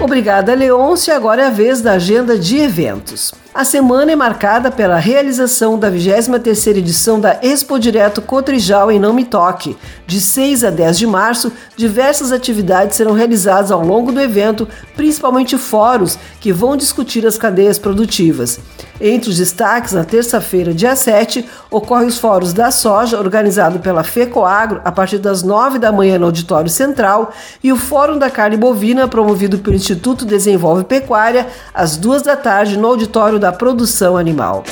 [0.00, 1.12] Obrigada, Leôncio.
[1.12, 3.32] Agora é a vez da agenda de eventos.
[3.58, 9.12] A semana é marcada pela realização da 23ª edição da Expo Direto Cotrijal em Não
[9.12, 9.76] Me Toque.
[10.06, 15.58] De 6 a 10 de março, diversas atividades serão realizadas ao longo do evento, principalmente
[15.58, 18.60] fóruns que vão discutir as cadeias produtivas.
[19.00, 24.80] Entre os destaques, na terça-feira, dia 7, ocorrem os fóruns da soja, organizado pela FECOAGRO,
[24.84, 27.32] a partir das 9 da manhã no Auditório Central,
[27.62, 32.76] e o Fórum da Carne Bovina, promovido pelo Instituto Desenvolve Pecuária, às 2 da tarde
[32.76, 34.64] no Auditório da Produção Animal.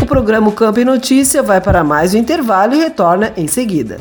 [0.00, 3.98] O programa Campo e Notícia vai para mais um intervalo e retorna em seguida.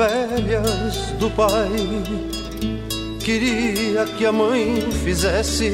[0.00, 1.68] Velhas do pai.
[3.22, 5.70] Queria que a mãe fizesse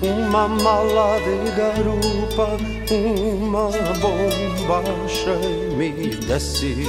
[0.00, 2.56] uma mala de garupa,
[2.90, 3.68] uma
[4.00, 6.86] bombacha e me desse.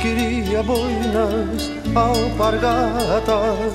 [0.00, 3.74] Queria boinas, alpargatas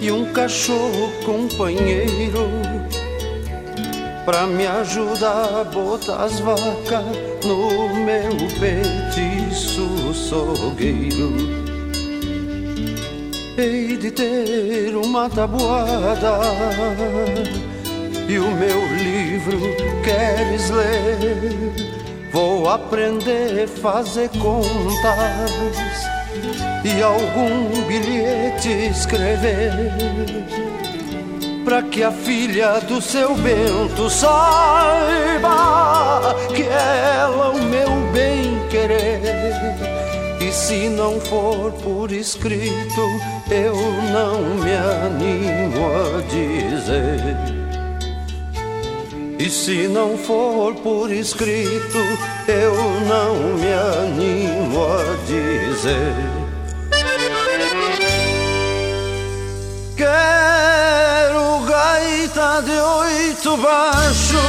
[0.00, 2.48] e um cachorro companheiro
[4.24, 11.32] Pra me ajudar a botar as vacas no meu petiço sogueiro.
[13.58, 16.38] Hei de ter uma tabuada
[18.28, 19.60] E o meu livro
[20.02, 21.92] queres ler.
[22.32, 25.52] Vou aprender a fazer contas
[26.82, 29.92] E algum bilhete escrever
[31.64, 35.50] para que a filha do seu Bento saiba
[36.54, 39.20] que ela o meu bem querer.
[40.40, 43.00] E se não for por escrito,
[43.50, 43.74] eu
[44.12, 47.36] não me animo a dizer.
[49.38, 51.98] E se não for por escrito,
[52.46, 52.74] eu
[53.08, 56.14] não me animo a dizer.
[59.96, 61.31] Quero
[61.92, 64.40] gaita de oito baixos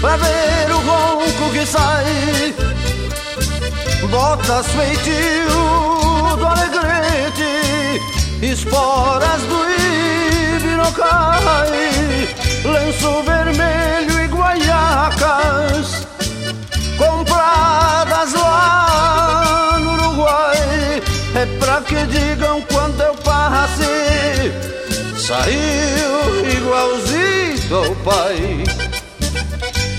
[0.00, 2.54] Pra ver o ronco que sai.
[4.10, 8.00] Botas feitio do alegrete
[8.42, 9.58] Esporas do
[10.56, 12.28] ibirocai
[12.64, 16.06] Lenço vermelho e guaiacas
[16.96, 21.02] Compradas lá no Uruguai.
[21.34, 23.98] É pra que digam quando eu passe
[25.28, 28.64] Saiu igualzinho ao pai.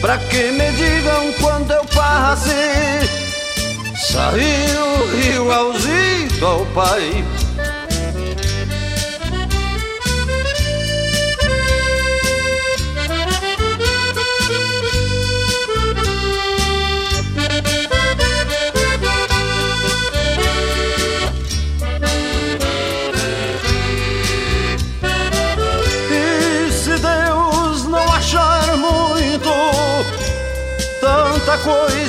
[0.01, 2.49] Pra que me digam quando eu passe
[4.11, 7.23] Saiu igualzinho ao pai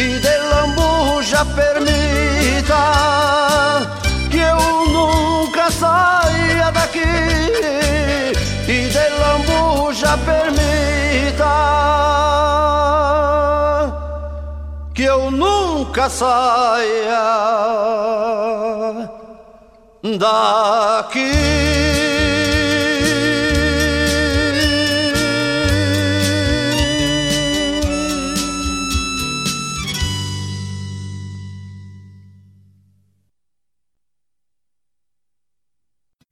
[0.00, 2.84] E de lambuja permita
[4.30, 4.60] Que eu
[4.92, 7.02] nunca saia daqui
[8.68, 11.54] E de lambuja permita
[14.94, 17.58] Que eu nunca saia
[20.16, 22.37] daqui.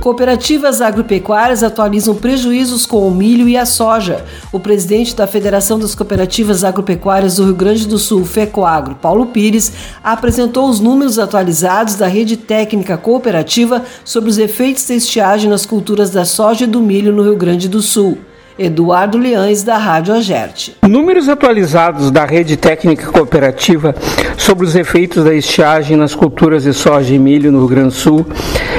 [0.00, 4.24] Cooperativas agropecuárias atualizam prejuízos com o milho e a soja.
[4.50, 9.70] O presidente da Federação das Cooperativas Agropecuárias do Rio Grande do Sul, FECOAGRO, Paulo Pires,
[10.02, 16.08] apresentou os números atualizados da rede técnica cooperativa sobre os efeitos da estiagem nas culturas
[16.08, 18.29] da soja e do milho no Rio Grande do Sul.
[18.62, 20.76] Eduardo Leães, da Rádio Agerte.
[20.86, 23.94] Números atualizados da Rede Técnica Cooperativa
[24.36, 27.94] sobre os efeitos da estiagem nas culturas de soja e milho no Rio Grande do
[27.94, 28.26] Sul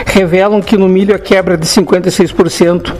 [0.05, 2.93] revelam que no milho a quebra é de 56%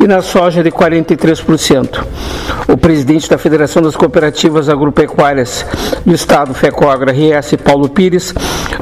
[0.00, 2.04] e na soja de 43%.
[2.68, 5.66] O presidente da Federação das Cooperativas Agropecuárias
[6.06, 8.32] do Estado, FECOAGRA RS, Paulo Pires,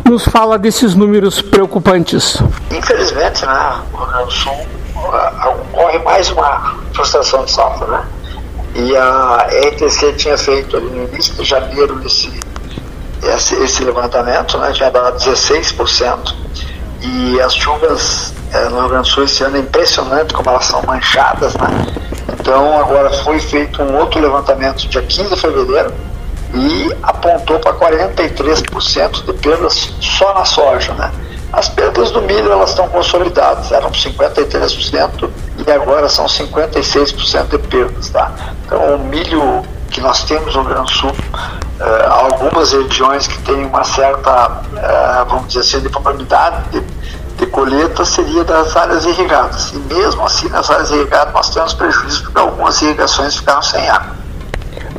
[0.05, 2.43] nos fala desses números preocupantes.
[2.71, 8.07] Infelizmente, né, o Rio Grande do Sul ocorre mais uma frustração de safra, né?
[8.75, 12.31] E a ETC tinha feito no início de janeiro esse,
[13.23, 14.73] esse, esse levantamento, né?
[14.73, 16.35] Tinha dado 16%.
[17.03, 20.65] E as chuvas é, no Rio Grande do Sul esse ano é impressionante como elas
[20.65, 21.87] são manchadas, né?
[22.39, 25.93] Então agora foi feito um outro levantamento dia 15 de fevereiro
[26.55, 31.11] e apontou para 43% de perdas só na soja, né?
[31.53, 35.31] As perdas do milho elas estão consolidadas, eram 53%
[35.67, 38.11] e agora são 56% de perdas.
[38.11, 38.33] Tá?
[38.65, 41.13] Então o milho que nós temos no Rio Grande do Sul,
[41.81, 46.83] eh, algumas regiões que têm uma certa, eh, vamos dizer assim, uniformidade de,
[47.39, 49.73] de colheita seria das áreas irrigadas.
[49.73, 54.17] E mesmo assim nas áreas irrigadas nós temos prejuízo porque algumas irrigações ficaram sem água.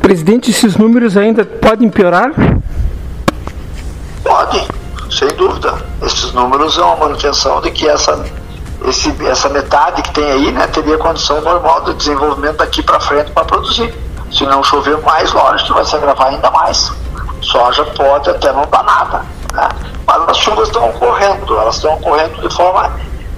[0.00, 2.30] Presidente, esses números ainda podem piorar?
[4.24, 4.66] Pode,
[5.18, 5.74] sem dúvida.
[6.02, 8.24] Esses números são uma manutenção de que essa,
[8.86, 13.32] esse, essa metade que tem aí né, teria condição normal de desenvolvimento daqui para frente
[13.32, 13.92] para produzir.
[14.30, 16.92] Se não chover mais, lógico vai se agravar ainda mais.
[17.42, 19.24] Soja pode até não dar nada.
[19.52, 19.68] Né?
[20.06, 22.92] Mas as chuvas estão ocorrendo, elas estão ocorrendo de forma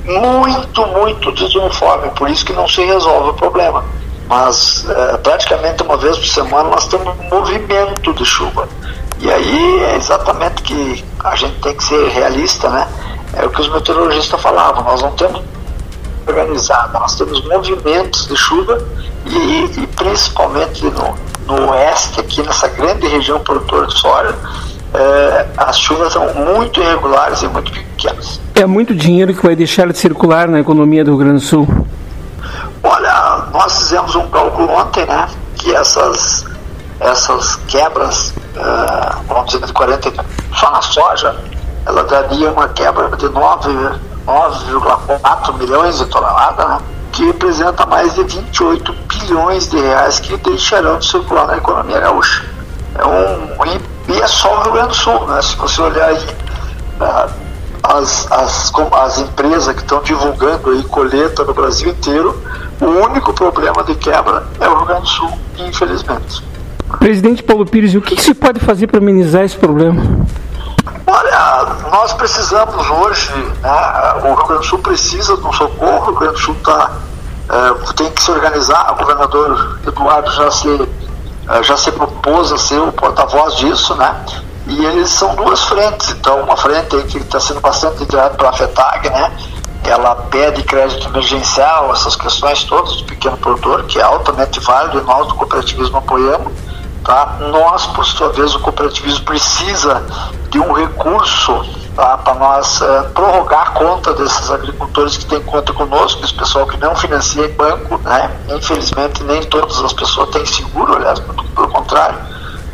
[0.05, 3.85] muito, muito desuniforme, por isso que não se resolve o problema.
[4.29, 8.69] Mas é, praticamente uma vez por semana nós temos um movimento de chuva.
[9.21, 12.89] E aí é exatamente que a gente tem que ser realista, né?
[13.35, 15.43] É o que os meteorologistas falavam, nós não temos
[16.27, 18.79] organizada, nós temos movimentos de chuva
[19.27, 21.17] e, e principalmente no,
[21.47, 24.35] no oeste, aqui nessa grande região produtora de soja,
[24.95, 28.41] é, as chuvas são muito irregulares e muito pequenas.
[28.55, 31.69] É muito dinheiro que vai deixar de circular na economia do Rio Grande do Sul?
[32.83, 35.29] Olha, nós fizemos um cálculo ontem, né?
[35.57, 36.45] Que essas,
[37.01, 40.25] essas quebras, uh, vamos dizer, de 40,
[40.55, 41.35] só na soja,
[41.87, 46.79] ela daria uma quebra de 9,4 milhões de toneladas, né?
[47.13, 52.45] que representa mais de 28 bilhões de reais que deixarão de circular na economia gaúcha.
[52.95, 53.49] É um,
[54.09, 55.41] e é só o Rio Grande do Sul, né?
[55.43, 56.27] Se você olhar aí,
[57.01, 57.31] uh,
[57.83, 62.41] as, as, as empresas que estão divulgando aí colheita no Brasil inteiro,
[62.81, 66.43] o único problema de quebra é o Rio Grande do Sul, infelizmente.
[66.99, 70.03] Presidente Paulo Pires, o que, se pode fazer para amenizar esse problema?
[71.07, 73.33] Olha, nós precisamos hoje,
[73.63, 76.57] né, o Rio Grande do Sul precisa de um socorro, o Rio Grande do Sul
[76.63, 76.91] tá,
[77.49, 80.89] é, tem que se organizar, o governador Eduardo já se,
[81.49, 84.25] é, já se propôs a ser o porta-voz disso, né?
[84.67, 89.11] E eles são duas frentes, então uma frente que está sendo bastante liderada pela FETAG,
[89.11, 89.33] né?
[89.83, 95.03] Ela pede crédito emergencial, essas questões todas do pequeno produtor, que é altamente válido e
[95.03, 96.53] nós do cooperativismo apoiamos.
[97.05, 97.39] Tá?
[97.51, 100.05] Nós, por sua vez, o cooperativismo precisa
[100.51, 101.65] de um recurso
[101.97, 102.19] tá?
[102.19, 106.77] para nós é, prorrogar a conta desses agricultores que têm conta conosco, esse pessoal que
[106.77, 107.99] não financia em banco.
[107.99, 108.31] Né?
[108.51, 112.19] Infelizmente, nem todas as pessoas têm seguro, aliás, pelo contrário,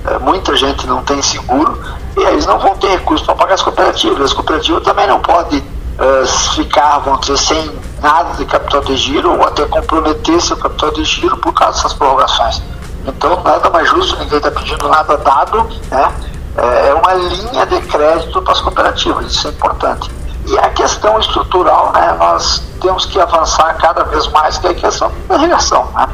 [0.07, 1.81] é, muita gente não tem seguro
[2.17, 4.21] e eles não vão ter recurso para pagar as cooperativas.
[4.21, 9.33] As cooperativas também não podem uh, ficar, vamos dizer, sem nada de capital de giro
[9.33, 12.63] ou até comprometer seu capital de giro por causa dessas prorrogações.
[13.07, 16.13] Então, nada mais justo, ninguém está pedindo nada dado, né?
[16.57, 20.11] é, é uma linha de crédito para as cooperativas, isso é importante.
[20.47, 24.75] E a questão estrutural, né, nós temos que avançar cada vez mais, que é a
[24.75, 25.89] questão da irrigação.
[25.95, 26.09] Né?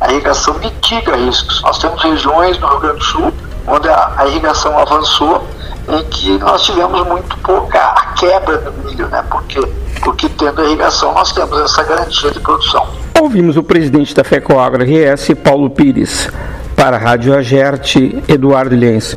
[0.00, 1.62] A irrigação mitiga riscos.
[1.62, 3.32] Nós temos regiões no Rio Grande do Sul
[3.68, 5.46] onde a, a irrigação avançou
[5.88, 9.24] em que nós tivemos muito pouca a quebra do milho, né?
[9.30, 9.60] Porque,
[10.02, 12.86] porque tendo a irrigação nós temos essa garantia de produção.
[13.20, 16.30] Ouvimos o presidente da FECOAGRO RS, Paulo Pires.
[16.76, 19.16] Para a Rádio Agerte, Eduardo Lhense.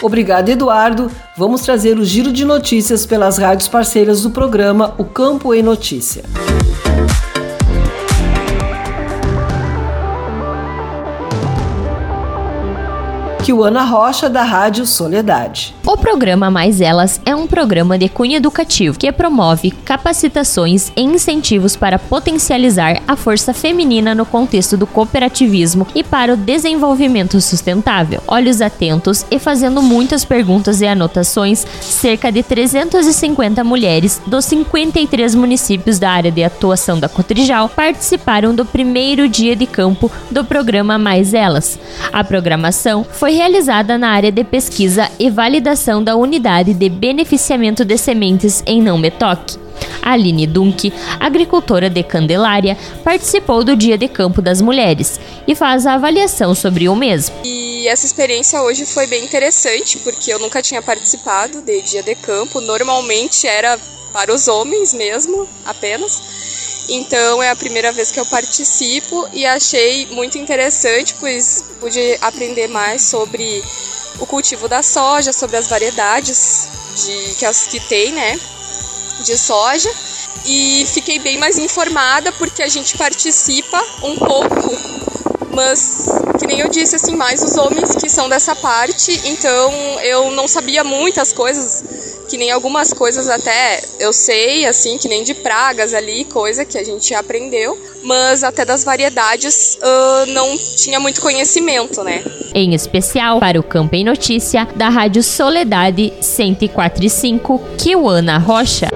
[0.00, 1.10] Obrigado, Eduardo.
[1.36, 6.24] Vamos trazer o giro de notícias pelas rádios parceiras do programa O Campo em Notícia.
[13.42, 15.74] Kiwana Rocha, da Rádio Soledade.
[15.84, 21.74] O programa Mais Elas é um programa de cunho educativo que promove capacitações e incentivos
[21.74, 28.22] para potencializar a força feminina no contexto do cooperativismo e para o desenvolvimento sustentável.
[28.28, 35.98] Olhos atentos e fazendo muitas perguntas e anotações, cerca de 350 mulheres dos 53 municípios
[35.98, 41.34] da área de atuação da Cotrijal participaram do primeiro dia de campo do programa Mais
[41.34, 41.76] Elas.
[42.12, 47.96] A programação foi realizada na área de pesquisa e validação da unidade de beneficiamento de
[47.96, 49.58] sementes em não metoque.
[50.02, 55.94] Aline Dunk, agricultora de Candelária, participou do Dia de Campo das Mulheres e faz a
[55.94, 57.34] avaliação sobre o mesmo.
[57.44, 62.14] E essa experiência hoje foi bem interessante, porque eu nunca tinha participado de Dia de
[62.16, 62.60] Campo.
[62.60, 63.78] Normalmente era
[64.12, 66.51] para os homens mesmo, apenas.
[66.88, 72.68] Então é a primeira vez que eu participo e achei muito interessante, pois pude aprender
[72.68, 73.62] mais sobre
[74.18, 78.38] o cultivo da soja, sobre as variedades de, que, as, que tem, né,
[79.20, 79.90] de soja.
[80.44, 84.76] E fiquei bem mais informada porque a gente participa um pouco,
[85.52, 86.06] mas
[86.38, 89.72] que nem eu disse, assim, mais os homens que são dessa parte, então
[90.02, 95.22] eu não sabia muitas coisas que nem algumas coisas até eu sei, assim, que nem
[95.22, 100.98] de pragas ali, coisa que a gente aprendeu, mas até das variedades uh, não tinha
[100.98, 102.24] muito conhecimento, né?
[102.54, 108.88] Em especial para o Campo em Notícia da Rádio Soledade 104.5, Kiwana Rocha.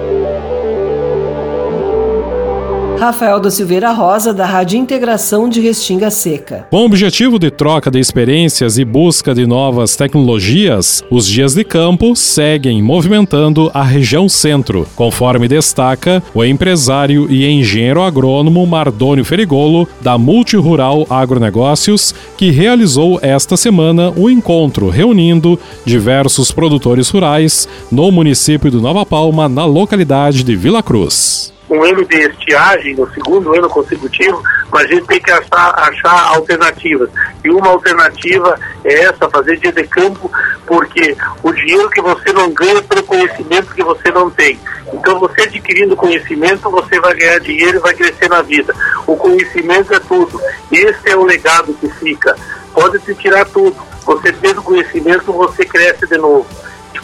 [2.97, 6.65] Rafael da Silveira Rosa, da Rádio Integração de Restinga Seca.
[6.71, 11.63] Com o objetivo de troca de experiências e busca de novas tecnologias, os dias de
[11.63, 19.87] campo seguem movimentando a região centro, conforme destaca o empresário e engenheiro agrônomo Mardônio Ferigolo,
[20.01, 28.71] da Multirural Agronegócios, que realizou esta semana um encontro reunindo diversos produtores rurais no município
[28.71, 33.69] de Nova Palma, na localidade de Vila Cruz um ano de estiagem, no segundo ano
[33.69, 34.41] consecutivo,
[34.71, 37.09] mas a gente tem que achar, achar alternativas.
[37.43, 40.31] E uma alternativa é essa, fazer dia de campo,
[40.65, 44.59] porque o dinheiro que você não ganha é pelo conhecimento que você não tem.
[44.93, 48.73] Então, você adquirindo conhecimento, você vai ganhar dinheiro e vai crescer na vida.
[49.05, 50.39] O conhecimento é tudo.
[50.71, 52.35] Esse é o legado que fica.
[52.73, 53.75] Pode se tirar tudo.
[54.05, 56.47] Você tendo conhecimento, você cresce de novo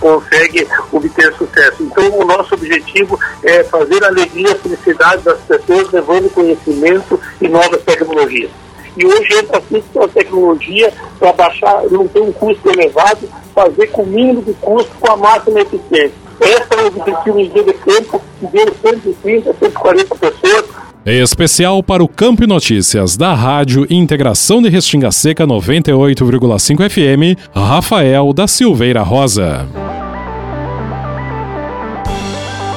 [0.03, 1.81] consegue obter sucesso.
[1.81, 7.47] Então, o nosso objetivo é fazer a alegria e felicidade das pessoas, levando conhecimento e
[7.47, 8.51] novas tecnologias.
[8.97, 14.03] E hoje entra com a tecnologia para baixar, não ter um custo elevado, fazer com
[14.03, 16.23] o mínimo de custo, com a máxima eficiência.
[16.41, 20.65] Esse é o objetivo em dia de tempo, que deu 130, 140 pessoas,
[21.05, 28.47] Especial para o Campo Notícias da Rádio Integração de Restinga Seca 98,5 FM, Rafael da
[28.47, 29.67] Silveira Rosa.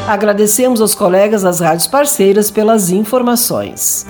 [0.09, 4.05] Agradecemos aos colegas das rádios parceiras pelas informações.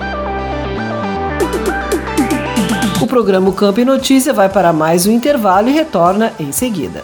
[2.99, 7.03] O programa Campo Notícia vai para mais um intervalo e retorna em seguida.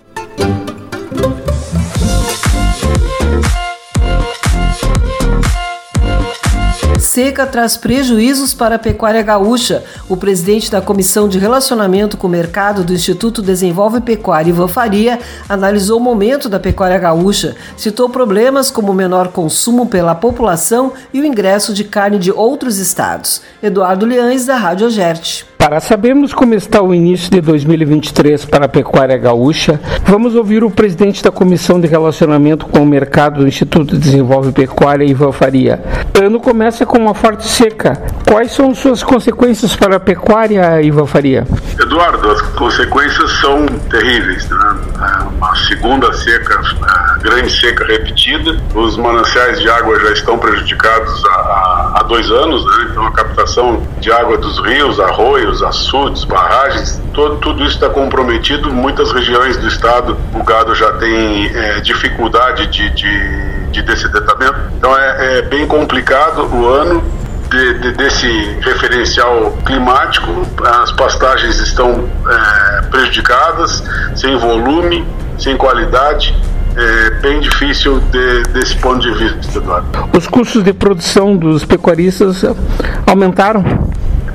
[7.11, 9.83] Seca traz prejuízos para a pecuária gaúcha.
[10.07, 15.19] O presidente da Comissão de Relacionamento com o Mercado do Instituto Desenvolve Pecuária, Ivan Faria,
[15.49, 21.19] analisou o momento da pecuária gaúcha, citou problemas como o menor consumo pela população e
[21.19, 23.41] o ingresso de carne de outros estados.
[23.61, 25.50] Eduardo Leães, da Rádio Ogerte.
[25.61, 30.71] Para sabermos como está o início de 2023 para a pecuária gaúcha, vamos ouvir o
[30.71, 35.79] presidente da Comissão de Relacionamento com o Mercado do Instituto Desenvolve Pecuária, Ivan Faria.
[36.19, 37.93] O ano começa com uma forte seca.
[38.27, 41.45] Quais são suas consequências para a pecuária, Ivan Faria?
[41.79, 44.49] Eduardo, as consequências são terríveis.
[44.49, 44.75] Né?
[45.67, 46.61] Segunda seca,
[47.21, 52.87] grande seca repetida, os mananciais de água já estão prejudicados há, há dois anos, né?
[52.89, 58.71] então a captação de água dos rios, arroios, açudes, barragens, todo, tudo isso está comprometido.
[58.71, 64.97] Muitas regiões do estado o gado já tem é, dificuldade de, de, de dessedentamento, então
[64.97, 67.03] é, é bem complicado o ano
[67.51, 68.27] de, de, desse
[68.61, 73.83] referencial climático, as pastagens estão é, prejudicadas,
[74.15, 75.05] sem volume,
[75.41, 76.35] sem qualidade.
[76.75, 80.09] É bem difícil de, desse ponto de vista, Eduardo.
[80.17, 82.45] Os custos de produção dos pecuaristas
[83.05, 83.63] aumentaram?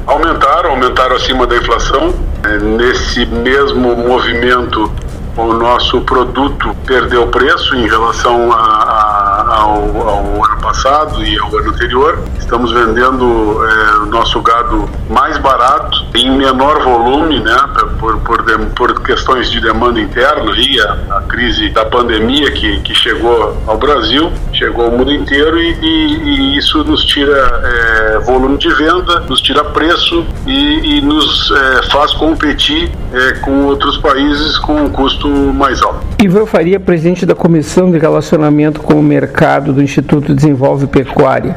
[0.06, 2.14] Aumentaram, aumentaram acima da inflação.
[2.44, 4.92] É, nesse mesmo movimento,
[5.36, 9.15] o nosso produto perdeu preço em relação a, a,
[9.56, 12.22] ao, ao, ano passado e ao ano anterior.
[12.38, 17.56] Estamos vendendo é, o nosso gado mais barato, em menor volume, né,
[17.98, 18.44] por, por,
[18.74, 23.78] por questões de demanda interna e a, a, crise da pandemia que, que chegou ao
[23.78, 29.20] Brasil, chegou ao mundo inteiro e, e, e isso nos tira é, volume de venda,
[29.20, 34.88] nos tira preço e, e nos é, faz competir é, com outros países com um
[34.88, 36.00] custo mais alto.
[36.22, 41.56] Ivan Faria, presidente da Comissão de Relacionamento com o Mercado do Instituto Desenvolve Pecuária.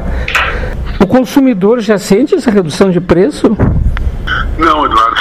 [1.00, 3.58] O consumidor já sente essa redução de preço?
[4.58, 5.16] Não, Eduardo,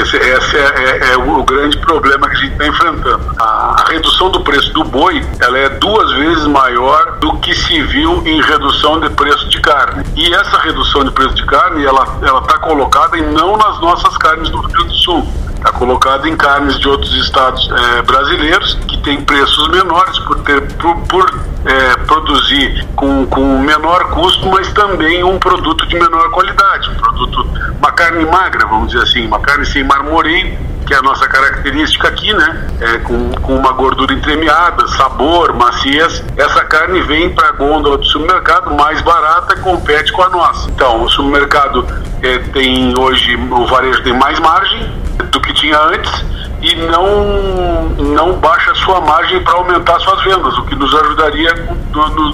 [0.00, 3.20] esse, esse é, é, é, o grande problema que a gente está enfrentando.
[3.38, 7.82] A, a, redução do preço do boi ela é duas vezes maior do que se
[7.82, 10.04] viu em redução de preço de carne.
[10.14, 14.48] E essa redução de preço de carne ela está colocada e não nas nossas carnes
[14.48, 18.95] do Rio Grande do Sul está colocado em carnes de outros estados é, brasileiros que
[19.06, 25.22] têm preços menores por, ter, por, por é, produzir com, com menor custo, mas também
[25.22, 27.48] um produto de menor qualidade, um produto,
[27.78, 32.08] uma carne magra, vamos dizer assim, uma carne sem marmoreio, que é a nossa característica
[32.08, 32.68] aqui, né?
[32.80, 36.22] É, com, com uma gordura entremeada, sabor, maciez.
[36.36, 40.68] Essa carne vem para a gôndola do supermercado mais barata e compete com a nossa.
[40.70, 41.86] Então, o supermercado
[42.22, 44.88] é, tem hoje, o varejo tem mais margem
[45.30, 46.35] do que tinha antes
[46.66, 51.54] e não, não baixa sua margem para aumentar suas vendas, o que nos ajudaria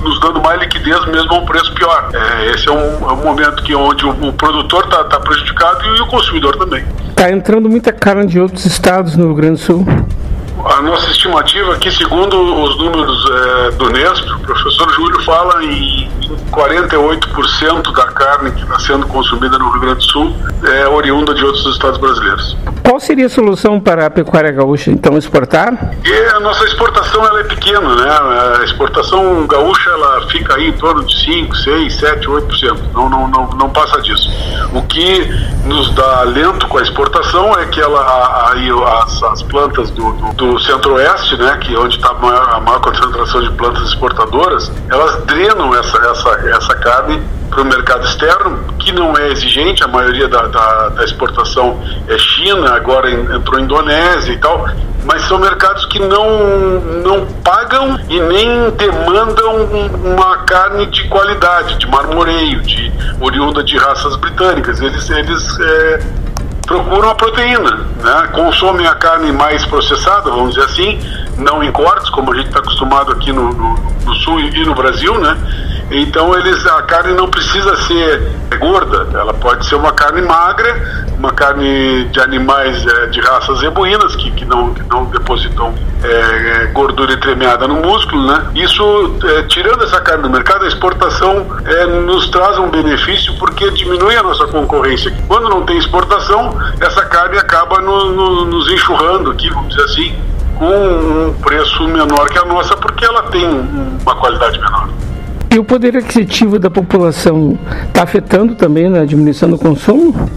[0.03, 2.09] nos dando mais liquidez mesmo a um preço pior.
[2.15, 5.85] É, esse é um, é um, momento que onde o, o produtor está tá prejudicado
[5.97, 6.85] e o consumidor também.
[7.11, 9.87] Está entrando muita carne de outros estados no Rio Grande do Sul.
[10.65, 16.09] A nossa estimativa aqui, segundo os números é, do Nesp, o professor Júlio fala em
[16.53, 21.45] 48% da carne que está sendo consumida no Rio Grande do Sul é oriunda de
[21.45, 22.57] outros estados brasileiros.
[22.85, 25.95] Qual seria a solução para a pecuária gaúcha, então, exportar?
[26.05, 28.59] E a nossa exportação ela é pequena, né?
[28.61, 32.79] A exportação gaúcha ela fica aí em torno de 5, 6, 7, 8%.
[32.95, 34.31] Não, não, não, não passa disso.
[34.73, 35.29] O que
[35.65, 40.33] nos dá alento com a exportação é que ela, aí as, as plantas do, do,
[40.35, 44.71] do centro-oeste, né, que é onde está a maior, a maior concentração de plantas exportadoras,
[44.91, 49.89] elas drenam essa, essa, essa carne para o mercado externo, que não é exigente, a
[49.89, 51.79] maioria da, da, da exportação
[52.09, 54.67] é China, agora entrou Indonésia e tal,
[55.05, 59.65] mas são mercados que não, não pagam e nem demandam
[60.03, 64.81] uma carne de qualidade, de marmoreio, de oriunda de raças britânicas.
[64.81, 66.01] Eles, eles é,
[66.67, 68.29] procuram a proteína, né?
[68.33, 71.01] consomem a carne mais processada, vamos dizer assim,
[71.37, 74.75] não em cortes, como a gente está acostumado aqui no, no, no, sul e no
[74.75, 75.37] Brasil, né?
[75.93, 81.33] Então eles a carne não precisa ser gorda, ela pode ser uma carne magra, uma
[81.33, 87.13] carne de animais é, de raças zebuínas que, que, não, que não depositam é, gordura
[87.13, 88.47] entremeada no músculo, né?
[88.55, 93.71] Isso é, tirando essa carne do mercado, a exportação é, nos traz um benefício porque
[93.73, 95.13] diminui a nossa concorrência.
[95.29, 100.17] Quando não tem exportação, essa carne acaba no, no, nos enxurrando aqui, vamos dizer assim,
[100.59, 104.89] com um preço menor que a nossa porque ela tem uma qualidade menor.
[105.53, 110.31] E o poder aquisitivo da população está afetando também na diminuição do consumo?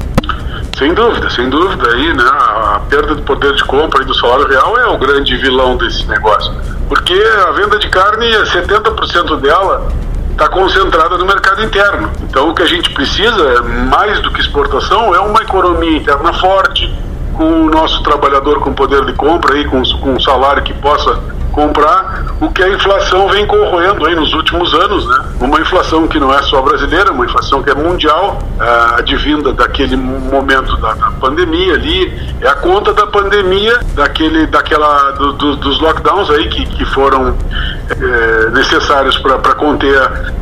[0.78, 2.24] Sem dúvida, sem dúvida aí, né?
[2.24, 6.06] A perda de poder de compra e do salário real é o grande vilão desse
[6.06, 6.54] negócio.
[6.90, 7.14] Porque
[7.48, 9.88] a venda de carne, 70% dela
[10.32, 12.12] está concentrada no mercado interno.
[12.24, 16.94] Então o que a gente precisa, mais do que exportação, é uma economia interna forte,
[17.36, 21.18] com o nosso trabalhador com poder de compra aí, com, com um salário que possa
[21.56, 25.26] comprar o que a inflação vem corroendo aí nos últimos anos, né?
[25.40, 28.40] Uma inflação que não é só brasileira, uma inflação que é mundial,
[28.98, 35.34] advinda daquele momento da, da, pandemia ali, é a conta da pandemia, daquele, daquela, do,
[35.34, 37.36] do, dos lockdowns aí que, que foram
[37.90, 39.98] é, necessários para conter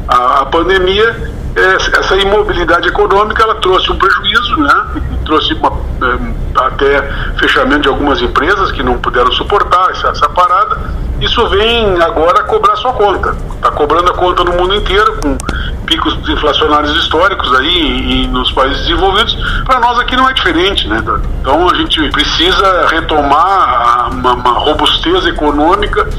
[0.08, 4.86] a, a pandemia essa imobilidade econômica ela trouxe um prejuízo, né?
[5.26, 7.02] trouxe uma, eh, até
[7.38, 10.80] fechamento de algumas empresas que não puderam suportar essa, essa parada.
[11.22, 13.36] Isso vem agora cobrar sua conta.
[13.56, 15.38] Está cobrando a conta no mundo inteiro, com
[15.86, 19.36] picos inflacionários históricos aí e, e nos países desenvolvidos.
[19.64, 21.04] Para nós aqui não é diferente, né?
[21.40, 26.10] Então a gente precisa retomar uma, uma robustez econômica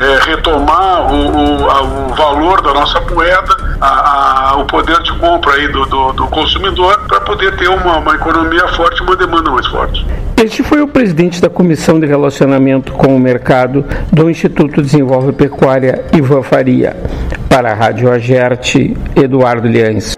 [0.00, 5.54] é, retomar o, o, o, valor da nossa moeda, a, a, o poder de compra
[5.54, 9.66] aí do, do, do consumidor, para poder ter uma, uma economia forte uma demanda mais
[9.66, 10.04] forte.
[10.36, 16.04] Este foi o presidente da Comissão de Relacionamento com o Mercado do Instituto Desenvolve Pecuária,
[16.12, 16.96] Ivan Faria.
[17.48, 20.17] Para a Rádio Agerte, Eduardo Liães.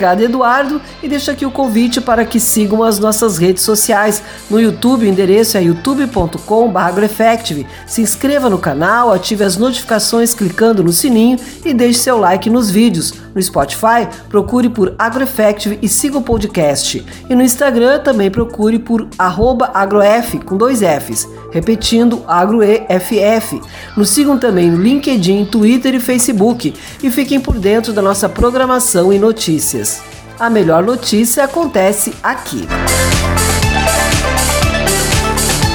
[0.00, 4.22] Obrigado, Eduardo, e deixo aqui o convite para que sigam as nossas redes sociais.
[4.48, 7.66] No YouTube, o endereço é youtube.com/agroeffective.
[7.86, 12.70] Se inscreva no canal, ative as notificações clicando no sininho e deixe seu like nos
[12.70, 13.12] vídeos.
[13.34, 17.04] No Spotify, procure por AgroEffective e siga o podcast.
[17.28, 23.60] E no Instagram também procure por agroef com dois Fs, repetindo agroeff.
[23.96, 29.12] Nos sigam também no LinkedIn, Twitter e Facebook e fiquem por dentro da nossa programação
[29.12, 30.02] e notícias.
[30.38, 32.66] A melhor notícia acontece aqui.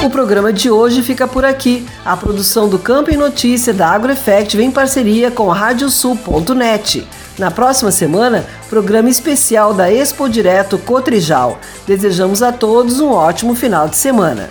[0.04, 1.86] O programa de hoje fica por aqui.
[2.04, 7.08] A produção do Campo em Notícia da AgroEffect vem em parceria com Radiosul.net.
[7.38, 11.60] Na próxima semana, programa especial da Expo Direto Cotrijal.
[11.86, 14.50] Desejamos a todos um ótimo final de semana.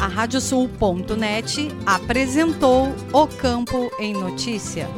[0.00, 4.88] A Radiosul.net apresentou o Campo em Notícia.